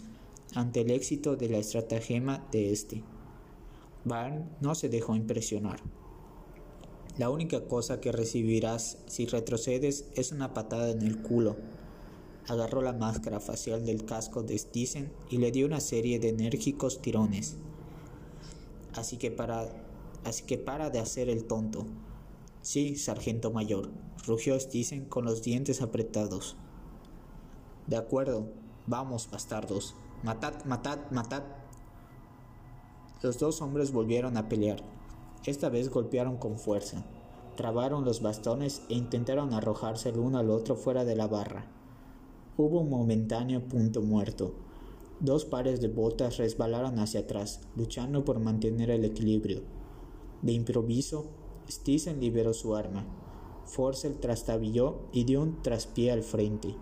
ante 0.54 0.80
el 0.80 0.90
éxito 0.90 1.36
de 1.36 1.48
la 1.48 1.58
estratagema 1.58 2.44
de 2.50 2.72
este. 2.72 3.04
Barn 4.04 4.50
no 4.60 4.74
se 4.74 4.88
dejó 4.88 5.14
impresionar. 5.14 5.80
La 7.18 7.28
única 7.28 7.66
cosa 7.66 8.00
que 8.00 8.12
recibirás 8.12 8.98
si 9.06 9.26
retrocedes 9.26 10.06
es 10.16 10.32
una 10.32 10.54
patada 10.54 10.90
en 10.90 11.02
el 11.02 11.20
culo, 11.20 11.56
agarró 12.48 12.82
la 12.82 12.92
máscara 12.92 13.40
facial 13.40 13.84
del 13.84 14.04
casco 14.04 14.42
de 14.42 14.58
Stisen 14.58 15.12
y 15.28 15.38
le 15.38 15.52
dio 15.52 15.66
una 15.66 15.80
serie 15.80 16.18
de 16.18 16.30
enérgicos 16.30 17.00
tirones. 17.00 17.56
Así 18.94 19.16
que 19.16 19.30
para, 19.30 19.68
así 20.24 20.44
que 20.44 20.58
para 20.58 20.90
de 20.90 20.98
hacer 20.98 21.28
el 21.28 21.44
tonto. 21.44 21.86
Sí, 22.62 22.96
sargento 22.96 23.50
mayor, 23.50 23.90
rugió 24.26 24.58
Stisen 24.58 25.04
con 25.06 25.24
los 25.24 25.42
dientes 25.42 25.80
apretados. 25.80 26.56
De 27.86 27.96
acuerdo, 27.96 28.48
vamos, 28.86 29.28
bastardos. 29.30 29.94
Matad, 30.22 30.64
matad, 30.64 30.98
matad. 31.10 31.42
Los 33.22 33.38
dos 33.38 33.62
hombres 33.62 33.92
volvieron 33.92 34.36
a 34.36 34.48
pelear. 34.48 34.82
Esta 35.44 35.68
vez 35.68 35.88
golpearon 35.88 36.36
con 36.36 36.58
fuerza. 36.58 37.04
Trabaron 37.56 38.04
los 38.04 38.22
bastones 38.22 38.82
e 38.88 38.94
intentaron 38.94 39.52
arrojarse 39.52 40.10
el 40.10 40.18
uno 40.18 40.38
al 40.38 40.50
otro 40.50 40.76
fuera 40.76 41.04
de 41.04 41.16
la 41.16 41.26
barra. 41.26 41.66
Hubo 42.62 42.80
un 42.80 42.90
momentáneo 42.90 43.66
punto 43.66 44.02
muerto. 44.02 44.52
Dos 45.18 45.46
pares 45.46 45.80
de 45.80 45.88
botas 45.88 46.36
resbalaron 46.36 46.98
hacia 46.98 47.20
atrás, 47.20 47.62
luchando 47.74 48.22
por 48.22 48.38
mantener 48.38 48.90
el 48.90 49.06
equilibrio. 49.06 49.62
De 50.42 50.52
improviso, 50.52 51.24
Stisen 51.70 52.20
liberó 52.20 52.52
su 52.52 52.76
arma. 52.76 53.06
Forcel 53.64 54.20
trastabilló 54.20 54.98
y 55.10 55.24
dio 55.24 55.40
un 55.40 55.62
traspié 55.62 56.12
al 56.12 56.22
frente. 56.22 56.76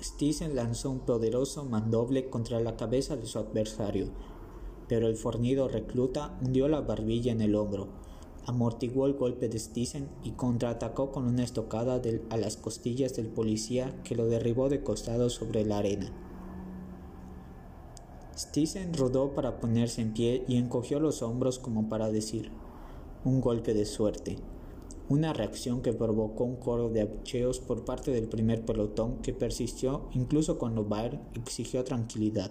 Stisen 0.00 0.56
lanzó 0.56 0.90
un 0.90 1.00
poderoso 1.00 1.66
mandoble 1.66 2.30
contra 2.30 2.58
la 2.58 2.74
cabeza 2.78 3.18
de 3.18 3.26
su 3.26 3.38
adversario, 3.38 4.06
pero 4.88 5.08
el 5.08 5.16
fornido 5.16 5.68
recluta 5.68 6.38
hundió 6.40 6.68
la 6.68 6.80
barbilla 6.80 7.32
en 7.32 7.42
el 7.42 7.54
hombro, 7.54 7.88
amortiguó 8.46 9.06
el 9.06 9.14
golpe 9.14 9.48
de 9.48 9.58
Stisen 9.58 10.08
y 10.22 10.32
contraatacó 10.32 11.12
con 11.12 11.26
una 11.26 11.44
estocada 11.44 12.00
a 12.30 12.36
las 12.36 12.56
costillas 12.56 13.14
del 13.14 13.28
policía 13.28 13.94
que 14.04 14.14
lo 14.14 14.26
derribó 14.26 14.68
de 14.68 14.82
costado 14.82 15.30
sobre 15.30 15.64
la 15.64 15.78
arena. 15.78 16.12
Stisen 18.36 18.94
rodó 18.94 19.34
para 19.34 19.60
ponerse 19.60 20.02
en 20.02 20.14
pie 20.14 20.44
y 20.48 20.56
encogió 20.56 21.00
los 21.00 21.22
hombros 21.22 21.58
como 21.58 21.88
para 21.88 22.10
decir, 22.10 22.50
un 23.24 23.40
golpe 23.40 23.74
de 23.74 23.84
suerte 23.84 24.38
una 25.12 25.34
reacción 25.34 25.82
que 25.82 25.92
provocó 25.92 26.44
un 26.44 26.56
coro 26.56 26.88
de 26.88 27.02
abucheos 27.02 27.60
por 27.60 27.84
parte 27.84 28.12
del 28.12 28.28
primer 28.28 28.64
pelotón 28.64 29.18
que 29.18 29.34
persistió 29.34 30.08
incluso 30.12 30.58
cuando 30.58 30.84
Baer 30.84 31.20
exigió 31.34 31.84
tranquilidad. 31.84 32.50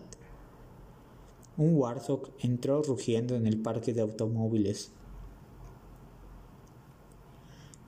Un 1.58 1.76
Warthog 1.76 2.30
entró 2.40 2.84
rugiendo 2.84 3.36
en 3.36 3.48
el 3.48 3.60
parque 3.62 3.94
de 3.94 4.02
automóviles. 4.02 4.92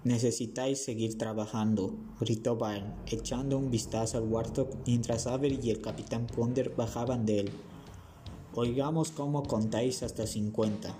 Necesitáis 0.03 0.83
seguir 0.83 1.17
trabajando, 1.17 1.95
gritó 2.19 2.57
Baer, 2.57 2.83
echando 3.07 3.57
un 3.57 3.71
vistazo 3.71 4.17
al 4.17 4.25
Warthog 4.25 4.67
mientras 4.85 5.27
Avery 5.27 5.57
y 5.63 5.69
el 5.69 5.79
capitán 5.79 6.27
Ponder 6.27 6.73
bajaban 6.75 7.25
de 7.25 7.39
él. 7.39 7.51
Oigamos 8.53 9.11
cómo 9.11 9.43
contáis 9.43 10.03
hasta 10.03 10.27
cincuenta. 10.27 10.93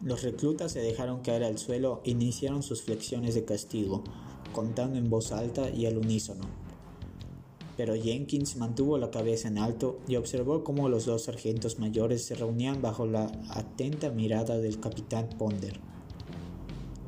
Los 0.00 0.24
reclutas 0.24 0.72
se 0.72 0.80
dejaron 0.80 1.20
caer 1.20 1.44
al 1.44 1.56
suelo 1.56 2.00
e 2.04 2.10
iniciaron 2.10 2.64
sus 2.64 2.82
flexiones 2.82 3.36
de 3.36 3.44
castigo, 3.44 4.02
contando 4.52 4.98
en 4.98 5.08
voz 5.08 5.30
alta 5.30 5.70
y 5.70 5.86
al 5.86 5.96
unísono. 5.96 6.46
Pero 7.76 7.94
Jenkins 7.94 8.56
mantuvo 8.56 8.98
la 8.98 9.12
cabeza 9.12 9.46
en 9.46 9.58
alto 9.58 10.00
y 10.08 10.16
observó 10.16 10.64
cómo 10.64 10.88
los 10.88 11.06
dos 11.06 11.22
sargentos 11.22 11.78
mayores 11.78 12.24
se 12.24 12.34
reunían 12.34 12.82
bajo 12.82 13.06
la 13.06 13.30
atenta 13.48 14.10
mirada 14.10 14.58
del 14.58 14.80
capitán 14.80 15.28
Ponder. 15.38 15.93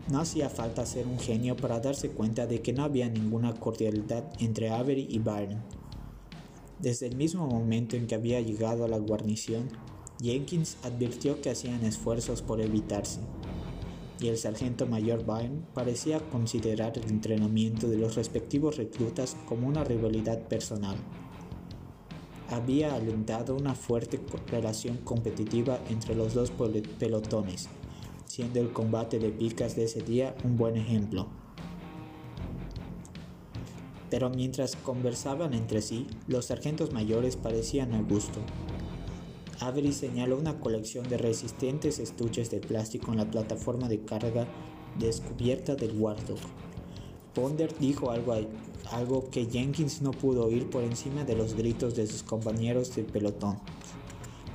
No 0.09 0.21
hacía 0.21 0.49
falta 0.49 0.87
ser 0.87 1.07
un 1.09 1.19
genio 1.19 1.57
para 1.57 1.81
darse 1.81 2.11
cuenta 2.11 2.47
de 2.47 2.62
que 2.62 2.73
no 2.73 2.85
había 2.85 3.09
ninguna 3.09 3.55
cordialidad 3.55 4.25
entre 4.38 4.71
Avery 4.71 5.09
y 5.11 5.19
Byrne. 5.19 5.62
Desde 6.79 7.07
el 7.07 7.16
mismo 7.16 7.47
momento 7.49 7.97
en 7.97 8.07
que 8.07 8.14
había 8.14 8.40
llegado 8.40 8.85
a 8.85 8.88
la 8.88 8.99
guarnición, 8.99 9.69
Jenkins 10.23 10.77
advirtió 10.85 11.40
que 11.40 11.51
hacían 11.51 11.85
esfuerzos 11.85 12.40
por 12.40 12.61
evitarse, 12.61 13.21
y 14.21 14.29
el 14.29 14.38
sargento 14.38 14.87
mayor 14.87 15.25
Byrne 15.25 15.62
parecía 15.75 16.21
considerar 16.31 16.97
el 16.97 17.11
entrenamiento 17.11 17.88
de 17.88 17.99
los 17.99 18.14
respectivos 18.14 18.77
reclutas 18.77 19.37
como 19.47 19.66
una 19.66 19.83
rivalidad 19.83 20.40
personal. 20.47 20.97
Había 22.49 22.95
alentado 22.95 23.57
una 23.57 23.75
fuerte 23.75 24.21
relación 24.47 24.99
competitiva 24.99 25.81
entre 25.90 26.14
los 26.14 26.33
dos 26.33 26.53
pelotones, 26.99 27.69
siendo 28.26 28.60
el 28.60 28.72
combate 28.72 29.18
de 29.18 29.30
picas 29.30 29.76
de 29.76 29.84
ese 29.84 30.02
día 30.02 30.34
un 30.44 30.56
buen 30.56 30.76
ejemplo. 30.76 31.28
Pero 34.10 34.30
mientras 34.30 34.76
conversaban 34.76 35.54
entre 35.54 35.82
sí, 35.82 36.06
los 36.28 36.46
sargentos 36.46 36.92
mayores 36.92 37.36
parecían 37.36 37.92
a 37.92 38.02
gusto, 38.02 38.40
Avery 39.60 39.92
señaló 39.92 40.36
una 40.36 40.60
colección 40.60 41.08
de 41.08 41.16
resistentes 41.16 41.98
estuches 41.98 42.50
de 42.50 42.60
plástico 42.60 43.12
en 43.12 43.18
la 43.18 43.30
plataforma 43.30 43.88
de 43.88 44.00
carga 44.00 44.46
descubierta 44.98 45.74
del 45.74 45.98
Warthog. 45.98 46.38
Ponder 47.34 47.74
dijo 47.78 48.10
algo, 48.10 48.34
algo 48.92 49.30
que 49.30 49.46
Jenkins 49.46 50.02
no 50.02 50.10
pudo 50.10 50.46
oír 50.46 50.68
por 50.68 50.84
encima 50.84 51.24
de 51.24 51.36
los 51.36 51.54
gritos 51.54 51.96
de 51.96 52.06
sus 52.06 52.22
compañeros 52.22 52.94
del 52.94 53.06
pelotón. 53.06 53.58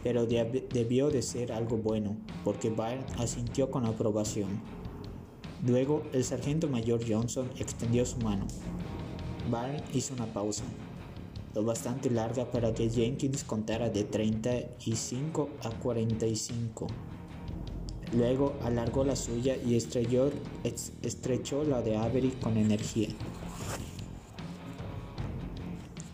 Pero 0.04 0.26
debió 0.26 1.10
de 1.10 1.22
ser 1.22 1.52
algo 1.52 1.78
bueno, 1.78 2.18
porque 2.44 2.70
Byrne 2.70 3.06
asintió 3.18 3.70
con 3.70 3.86
aprobación. 3.86 4.62
Luego, 5.66 6.04
el 6.12 6.24
sargento 6.24 6.68
mayor 6.68 7.02
Johnson 7.08 7.50
extendió 7.58 8.06
su 8.06 8.18
mano. 8.20 8.48
Byrne 9.50 9.84
hizo 9.94 10.14
una 10.14 10.26
pausa 10.26 10.64
lo 11.54 11.64
bastante 11.64 12.10
larga 12.10 12.50
para 12.50 12.74
que 12.74 12.90
Jenkins 12.90 13.44
contara 13.44 13.90
de 13.90 14.04
35 14.04 15.50
a 15.64 15.70
45. 15.70 16.88
Luego 18.14 18.56
alargó 18.64 19.04
la 19.04 19.16
suya 19.16 19.56
y 19.56 19.76
estrechó 19.76 21.64
la 21.64 21.82
de 21.82 21.98
Avery 21.98 22.32
con 22.42 22.58
energía. 22.58 23.10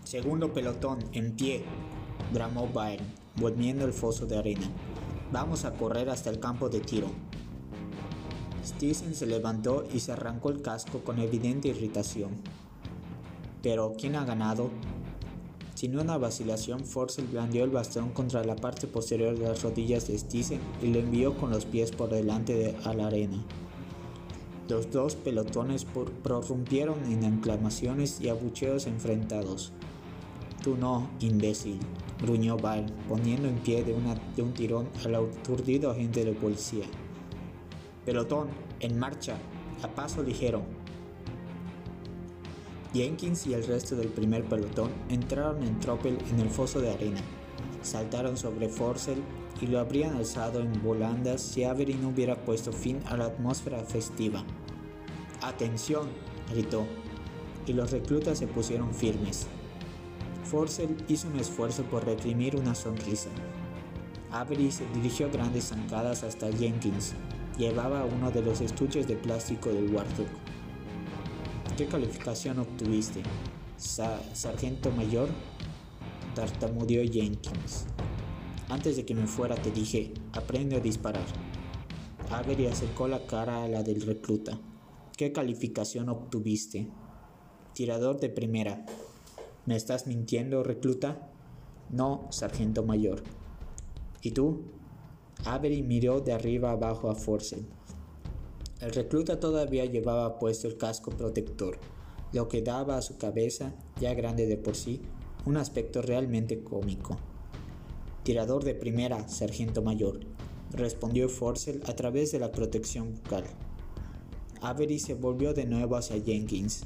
Segundo 0.04 0.54
pelotón, 0.54 1.00
en 1.12 1.36
pie, 1.36 1.64
bramó 2.34 2.68
Byrne, 2.68 3.06
volviendo 3.40 3.86
el 3.86 3.94
foso 3.94 4.26
de 4.26 4.38
arena. 4.38 4.68
Vamos 5.32 5.66
a 5.66 5.74
correr 5.74 6.10
hasta 6.10 6.30
el 6.30 6.40
campo 6.40 6.70
de 6.70 6.80
tiro. 6.80 7.08
Stephen 8.66 9.16
se 9.16 9.26
levantó 9.26 9.86
y 9.94 10.00
se 10.00 10.12
arrancó 10.12 10.50
el 10.50 10.62
casco 10.62 11.00
con 11.00 11.20
evidente 11.20 11.70
irritación. 11.70 12.32
Pero, 13.62 13.94
¿quién 13.98 14.16
ha 14.16 14.26
ganado? 14.26 14.70
Sin 15.74 15.98
una 15.98 16.18
vacilación, 16.18 16.86
Forcel 16.86 17.28
blandió 17.28 17.64
el 17.64 17.70
bastón 17.70 18.10
contra 18.10 18.44
la 18.44 18.56
parte 18.56 18.88
posterior 18.88 19.38
de 19.38 19.48
las 19.48 19.62
rodillas 19.62 20.08
de 20.08 20.18
Stisen 20.18 20.60
y 20.82 20.88
lo 20.88 21.00
envió 21.00 21.38
con 21.38 21.52
los 21.52 21.66
pies 21.66 21.92
por 21.92 22.10
delante 22.10 22.56
de, 22.56 22.76
a 22.84 22.94
la 22.94 23.08
arena. 23.08 23.38
Los 24.70 24.92
dos 24.92 25.16
pelotones 25.16 25.86
prorrumpieron 26.24 27.12
en 27.12 27.24
aclamaciones 27.24 28.20
y 28.20 28.30
abucheos 28.30 28.88
enfrentados. 28.88 29.72
Tú 30.64 30.76
no, 30.76 31.10
imbécil, 31.20 31.80
gruñó 32.22 32.58
Val, 32.58 32.86
poniendo 33.08 33.48
en 33.48 33.58
pie 33.58 33.84
de, 33.84 33.94
un 33.94 34.54
tirón 34.54 34.90
al 35.06 35.16
aturdido 35.16 35.92
agente 35.92 36.26
de 36.26 36.34
policía. 36.34 36.86
Pelotón, 38.06 38.48
en 38.80 38.98
marcha, 38.98 39.38
a 39.84 39.88
paso 39.88 40.24
ligero, 40.24 40.64
Jenkins 42.94 43.46
y 43.48 43.54
el 43.54 43.66
resto 43.66 43.96
del 43.96 44.08
primer 44.08 44.44
pelotón 44.46 44.92
entraron 45.10 45.62
en 45.64 45.80
tropel 45.80 46.18
en 46.32 46.40
el 46.40 46.50
foso 46.50 46.80
de 46.80 46.92
arena, 46.92 47.20
saltaron 47.82 48.38
sobre 48.38 48.70
Forcel 48.70 49.22
y 49.62 49.68
lo 49.68 49.80
habrían 49.80 50.16
alzado 50.16 50.62
en 50.62 50.82
volandas 50.82 51.42
si 51.42 51.64
Avery 51.64 51.96
no 51.96 52.10
hubiera 52.10 52.44
puesto 52.44 52.72
fin 52.72 53.00
a 53.06 53.18
la 53.18 53.26
atmósfera 53.26 53.84
festiva. 53.84 54.44
¡Atención! 55.42 56.08
gritó, 56.50 56.86
y 57.66 57.74
los 57.74 57.92
reclutas 57.92 58.40
se 58.40 58.48
pusieron 58.48 58.94
firmes. 58.94 59.48
Forcel 60.48 60.96
hizo 61.10 61.28
un 61.28 61.38
esfuerzo 61.40 61.84
por 61.84 62.06
reprimir 62.06 62.56
una 62.56 62.74
sonrisa. 62.74 63.30
Avery 64.32 64.72
se 64.72 64.86
dirigió 64.94 65.30
grandes 65.30 65.66
zancadas 65.66 66.24
hasta 66.24 66.50
Jenkins. 66.52 67.16
Llevaba 67.58 68.06
uno 68.06 68.32
de 68.32 68.42
los 68.42 68.62
estuches 68.62 69.08
de 69.08 69.18
plástico 69.18 69.70
del 69.70 69.94
Warthog. 69.94 70.28
¿Qué 71.78 71.86
calificación 71.86 72.60
obtuviste? 72.60 73.24
sargento 73.78 74.90
mayor, 74.92 75.30
tartamudeó 76.34 77.04
Jenkins. 77.04 77.86
Antes 78.70 78.96
de 78.96 79.06
que 79.06 79.16
me 79.16 79.28
fuera 79.28 79.56
te 79.56 79.70
dije, 79.72 80.14
aprende 80.34 80.78
a 80.78 80.80
disparar. 80.80 81.26
Avery 82.32 82.68
acercó 82.68 83.08
la 83.08 83.28
cara 83.28 83.64
a 83.64 83.68
la 83.68 83.84
del 83.84 84.02
recluta. 84.02 84.58
¿Qué 85.18 85.32
calificación 85.32 86.10
obtuviste? 86.10 86.88
Tirador 87.74 88.20
de 88.20 88.30
primera. 88.30 88.86
¿Me 89.68 89.76
estás 89.76 90.08
mintiendo, 90.08 90.64
recluta? 90.64 91.30
No, 91.90 92.26
sargento 92.30 92.84
mayor. 92.84 93.22
¿Y 94.22 94.32
tú? 94.32 94.62
Avery 95.44 95.84
miró 95.84 96.22
de 96.22 96.32
arriba 96.32 96.72
abajo 96.72 97.10
a 97.10 97.16
Forsen. 97.16 97.68
El 98.80 98.94
recluta 98.94 99.42
todavía 99.42 99.84
llevaba 99.84 100.40
puesto 100.40 100.70
el 100.70 100.78
casco 100.78 101.12
protector, 101.12 101.80
lo 102.32 102.48
que 102.48 102.62
daba 102.62 102.96
a 102.96 103.02
su 103.02 103.18
cabeza, 103.18 103.74
ya 104.00 104.14
grande 104.14 104.48
de 104.48 104.56
por 104.56 104.78
sí, 104.78 105.02
un 105.46 105.58
aspecto 105.58 106.02
realmente 106.02 106.64
cómico. 106.64 107.18
Tirador 108.24 108.64
de 108.64 108.74
primera, 108.74 109.28
sargento 109.28 109.82
mayor, 109.82 110.22
respondió 110.72 111.28
Forcel 111.28 111.84
a 111.88 111.94
través 111.94 112.32
de 112.32 112.40
la 112.40 112.54
protección 112.54 113.16
bucal. 113.16 113.44
Avery 114.62 115.00
se 115.00 115.14
volvió 115.14 115.54
de 115.54 115.66
nuevo 115.66 115.98
hacia 115.98 116.24
Jenkins. 116.24 116.86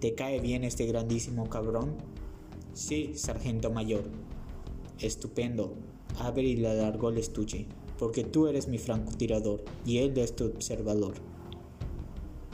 ¿Te 0.00 0.14
cae 0.14 0.40
bien 0.40 0.64
este 0.64 0.86
grandísimo 0.86 1.50
cabrón? 1.50 1.96
Sí, 2.72 3.12
sargento 3.16 3.70
mayor. 3.70 4.04
Estupendo. 4.98 5.74
Avery 6.18 6.56
le 6.56 6.70
alargó 6.70 7.10
el 7.10 7.18
estuche 7.18 7.66
porque 7.98 8.24
tú 8.24 8.46
eres 8.46 8.66
mi 8.66 8.78
francotirador 8.78 9.62
y 9.84 9.98
él 9.98 10.16
es 10.16 10.34
tu 10.34 10.46
observador. 10.46 11.12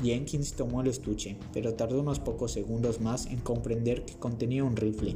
Jenkins 0.03 0.55
tomó 0.55 0.81
el 0.81 0.89
estuche, 0.89 1.39
pero 1.53 1.75
tardó 1.75 2.01
unos 2.01 2.19
pocos 2.19 2.51
segundos 2.51 3.01
más 3.01 3.27
en 3.27 3.39
comprender 3.39 4.05
que 4.05 4.17
contenía 4.17 4.65
un 4.65 4.75
rifle, 4.75 5.15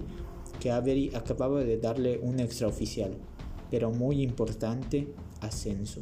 que 0.60 0.70
Avery 0.70 1.10
acababa 1.16 1.64
de 1.64 1.78
darle 1.78 2.18
un 2.18 2.38
extraoficial, 2.38 3.10
pero 3.72 3.90
muy 3.90 4.22
importante, 4.22 5.12
ascenso. 5.40 6.00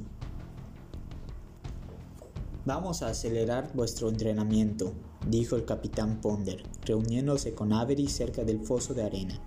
Vamos 2.67 3.01
a 3.01 3.09
acelerar 3.09 3.73
vuestro 3.75 4.11
entrenamiento, 4.11 4.93
dijo 5.27 5.57
el 5.57 5.65
capitán 5.65 6.21
Ponder, 6.21 6.63
reuniéndose 6.85 7.55
con 7.55 7.73
Avery 7.73 8.07
cerca 8.07 8.45
del 8.45 8.61
foso 8.61 8.95
de 8.95 9.03
arena. 9.03 9.41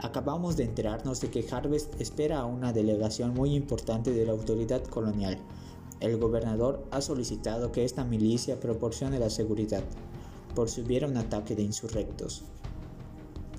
Acabamos 0.00 0.56
de 0.56 0.64
enterarnos 0.64 1.20
de 1.20 1.30
que 1.30 1.46
Harvest 1.50 1.98
espera 2.00 2.40
a 2.40 2.46
una 2.46 2.72
delegación 2.72 3.32
muy 3.32 3.54
importante 3.54 4.12
de 4.12 4.26
la 4.26 4.32
autoridad 4.32 4.84
colonial. 4.84 5.38
El 6.00 6.18
gobernador 6.18 6.86
ha 6.90 7.00
solicitado 7.00 7.72
que 7.72 7.84
esta 7.84 8.04
milicia 8.04 8.60
proporcione 8.60 9.18
la 9.18 9.30
seguridad, 9.30 9.82
por 10.54 10.68
si 10.68 10.82
hubiera 10.82 11.08
un 11.08 11.16
ataque 11.16 11.56
de 11.56 11.62
insurrectos. 11.62 12.44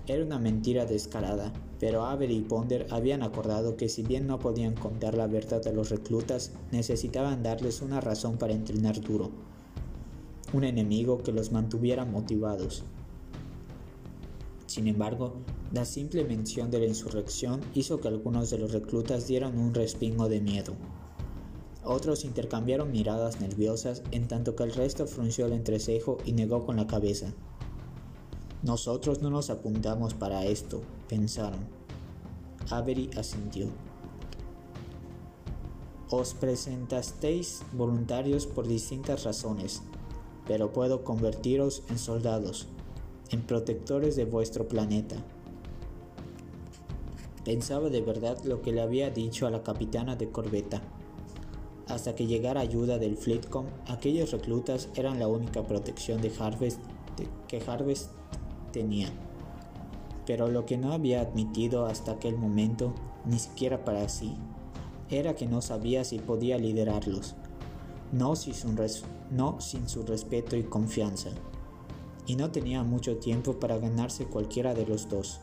Era 0.06 0.24
una 0.24 0.40
mentira 0.40 0.86
descarada, 0.86 1.52
pero 1.80 2.06
Avery 2.06 2.38
y 2.38 2.42
Ponder 2.42 2.88
habían 2.92 3.24
acordado 3.24 3.76
que 3.76 3.90
si 3.90 4.04
bien 4.04 4.28
no 4.28 4.40
podían 4.40 4.76
contar 4.76 5.16
la 5.16 5.28
verdad 5.28 5.68
a 5.68 5.72
los 5.72 5.90
reclutas, 5.90 6.52
necesitaban 6.72 7.44
darles 7.44 7.82
una 7.82 8.00
razón 8.00 8.38
para 8.38 8.54
entrenar 8.54 9.02
duro, 9.02 9.32
un 10.54 10.64
enemigo 10.64 11.22
que 11.24 11.32
los 11.32 11.52
mantuviera 11.52 12.06
motivados. 12.06 12.84
Sin 14.66 14.88
embargo, 14.88 15.34
la 15.72 15.86
simple 15.86 16.24
mención 16.24 16.72
de 16.72 16.80
la 16.80 16.86
insurrección 16.86 17.62
hizo 17.74 18.00
que 18.00 18.08
algunos 18.08 18.50
de 18.50 18.58
los 18.58 18.72
reclutas 18.72 19.28
dieran 19.28 19.58
un 19.58 19.74
respingo 19.74 20.30
de 20.30 20.42
miedo. 20.42 20.74
Otros 21.84 22.26
intercambiaron 22.26 22.92
miradas 22.92 23.40
nerviosas 23.40 24.04
en 24.12 24.28
tanto 24.28 24.56
que 24.56 24.64
el 24.64 24.74
resto 24.74 25.08
frunció 25.08 25.46
el 25.46 25.54
entrecejo 25.54 26.18
y 26.26 26.34
negó 26.34 26.66
con 26.66 26.76
la 26.76 26.86
cabeza. 26.86 27.34
Nosotros 28.62 29.22
no 29.22 29.30
nos 29.30 29.50
apuntamos 29.50 30.14
para 30.14 30.46
esto, 30.46 30.82
pensaron. 31.08 31.60
Avery 32.70 33.10
asintió. 33.18 33.68
Os 36.10 36.34
presentasteis 36.34 37.62
voluntarios 37.74 38.46
por 38.48 38.68
distintas 38.68 39.24
razones, 39.24 39.82
pero 40.48 40.72
puedo 40.72 41.04
convertiros 41.04 41.84
en 41.90 41.98
soldados, 41.98 42.68
en 43.32 43.42
protectores 43.42 44.16
de 44.16 44.26
vuestro 44.26 44.68
planeta. 44.68 45.16
Pensaba 47.44 47.90
de 47.90 48.02
verdad 48.02 48.38
lo 48.44 48.62
que 48.62 48.72
le 48.72 48.82
había 48.82 49.10
dicho 49.10 49.48
a 49.48 49.52
la 49.52 49.64
capitana 49.64 50.16
de 50.16 50.30
corbeta. 50.30 50.82
Hasta 51.88 52.16
que 52.16 52.28
llegara 52.28 52.60
ayuda 52.60 52.98
del 52.98 53.16
Fleetcom, 53.16 53.66
aquellos 53.88 54.32
reclutas 54.32 54.90
eran 54.96 55.20
la 55.20 55.28
única 55.28 55.66
protección 55.66 56.22
de 56.22 56.32
Harvest 56.38 56.80
que 57.48 57.62
Harvest 57.66 58.12
tenía. 58.72 59.10
Pero 60.26 60.50
lo 60.50 60.66
que 60.66 60.78
no 60.78 60.92
había 60.92 61.22
admitido 61.22 61.86
hasta 61.86 62.12
aquel 62.14 62.38
momento, 62.38 62.94
ni 63.26 63.40
siquiera 63.40 63.86
para 63.86 64.10
sí, 64.10 64.36
era 65.10 65.36
que 65.36 65.48
no 65.48 65.62
sabía 65.62 66.04
si 66.04 66.20
podía 66.20 66.58
liderarlos, 66.58 67.36
no 68.12 68.36
sin, 68.36 68.54
su 68.54 68.68
no 69.32 69.60
sin 69.62 69.88
su 69.88 70.04
respeto 70.04 70.56
y 70.56 70.64
confianza, 70.64 71.30
y 72.26 72.36
no 72.36 72.52
tenía 72.52 72.84
mucho 72.84 73.18
tiempo 73.18 73.60
para 73.60 73.78
ganarse 73.78 74.26
cualquiera 74.26 74.74
de 74.74 74.86
los 74.86 75.10
dos. 75.10 75.40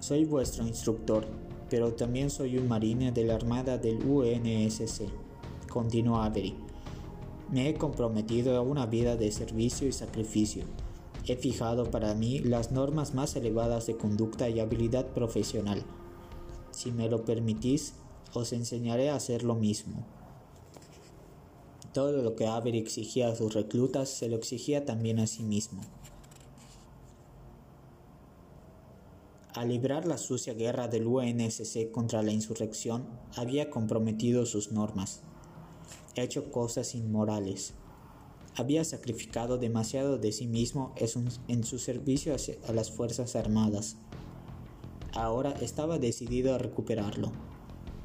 Soy 0.00 0.24
vuestro 0.24 0.66
instructor, 0.66 1.26
pero 1.68 1.92
también 1.94 2.30
soy 2.30 2.56
un 2.58 2.68
marine 2.68 3.12
de 3.12 3.24
la 3.24 3.34
Armada 3.34 3.78
del 3.78 4.04
UNSC, 4.04 5.02
continuó 5.68 6.22
Avery 6.22 6.68
me 7.50 7.68
he 7.68 7.74
comprometido 7.74 8.56
a 8.56 8.60
una 8.60 8.84
vida 8.84 9.16
de 9.16 9.32
servicio 9.32 9.88
y 9.88 9.92
sacrificio. 9.92 10.64
He 11.26 11.36
fijado 11.36 11.90
para 11.90 12.14
mí 12.14 12.40
las 12.40 12.72
normas 12.72 13.14
más 13.14 13.36
elevadas 13.36 13.86
de 13.86 13.96
conducta 13.96 14.48
y 14.50 14.60
habilidad 14.60 15.06
profesional. 15.06 15.82
Si 16.70 16.92
me 16.92 17.08
lo 17.08 17.24
permitís, 17.24 17.94
os 18.34 18.52
enseñaré 18.52 19.08
a 19.08 19.16
hacer 19.16 19.44
lo 19.44 19.54
mismo. 19.54 20.06
Todo 21.98 22.22
lo 22.22 22.36
que 22.36 22.46
Avery 22.46 22.78
exigía 22.78 23.26
a 23.26 23.34
sus 23.34 23.54
reclutas 23.54 24.08
se 24.08 24.28
lo 24.28 24.36
exigía 24.36 24.84
también 24.84 25.18
a 25.18 25.26
sí 25.26 25.42
mismo. 25.42 25.80
Al 29.52 29.70
librar 29.70 30.06
la 30.06 30.16
sucia 30.16 30.54
guerra 30.54 30.86
del 30.86 31.08
UNSC 31.08 31.90
contra 31.90 32.22
la 32.22 32.30
insurrección, 32.30 33.08
había 33.34 33.68
comprometido 33.68 34.46
sus 34.46 34.70
normas 34.70 35.22
hecho 36.14 36.52
cosas 36.52 36.94
inmorales. 36.94 37.74
Había 38.54 38.84
sacrificado 38.84 39.58
demasiado 39.58 40.18
de 40.18 40.30
sí 40.30 40.46
mismo 40.46 40.94
en 41.48 41.64
su 41.64 41.80
servicio 41.80 42.36
a 42.68 42.72
las 42.72 42.92
Fuerzas 42.92 43.34
Armadas. 43.34 43.96
Ahora 45.14 45.50
estaba 45.60 45.98
decidido 45.98 46.54
a 46.54 46.58
recuperarlo. 46.58 47.32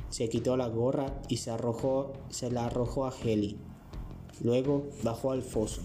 Se 0.09 0.29
quitó 0.29 0.57
la 0.57 0.67
gorra 0.67 1.21
y 1.29 1.37
se, 1.37 1.51
arrojó, 1.51 2.13
se 2.29 2.49
la 2.49 2.65
arrojó 2.65 3.05
a 3.05 3.13
Heli. 3.23 3.59
Luego 4.43 4.89
bajó 5.03 5.31
al 5.31 5.41
foso. 5.41 5.81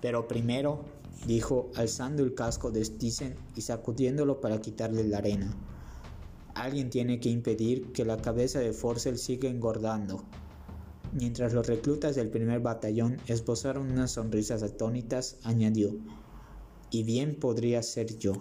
Pero 0.00 0.28
primero, 0.28 0.84
dijo, 1.26 1.70
alzando 1.74 2.22
el 2.22 2.34
casco 2.34 2.70
de 2.70 2.84
Stisen 2.84 3.34
y 3.56 3.60
sacudiéndolo 3.60 4.40
para 4.40 4.60
quitarle 4.60 5.04
la 5.04 5.18
arena. 5.18 5.54
Alguien 6.54 6.88
tiene 6.88 7.20
que 7.20 7.28
impedir 7.28 7.92
que 7.92 8.04
la 8.04 8.16
cabeza 8.16 8.60
de 8.60 8.72
Forcel 8.72 9.18
siga 9.18 9.48
engordando 9.48 10.24
Mientras 11.12 11.54
los 11.54 11.66
reclutas 11.66 12.14
del 12.14 12.28
primer 12.28 12.60
batallón 12.60 13.16
esbozaron 13.26 13.90
unas 13.90 14.12
sonrisas 14.12 14.62
atónitas, 14.62 15.38
añadió, 15.44 15.96
y 16.90 17.04
bien 17.04 17.36
podría 17.36 17.82
ser 17.82 18.18
yo. 18.18 18.34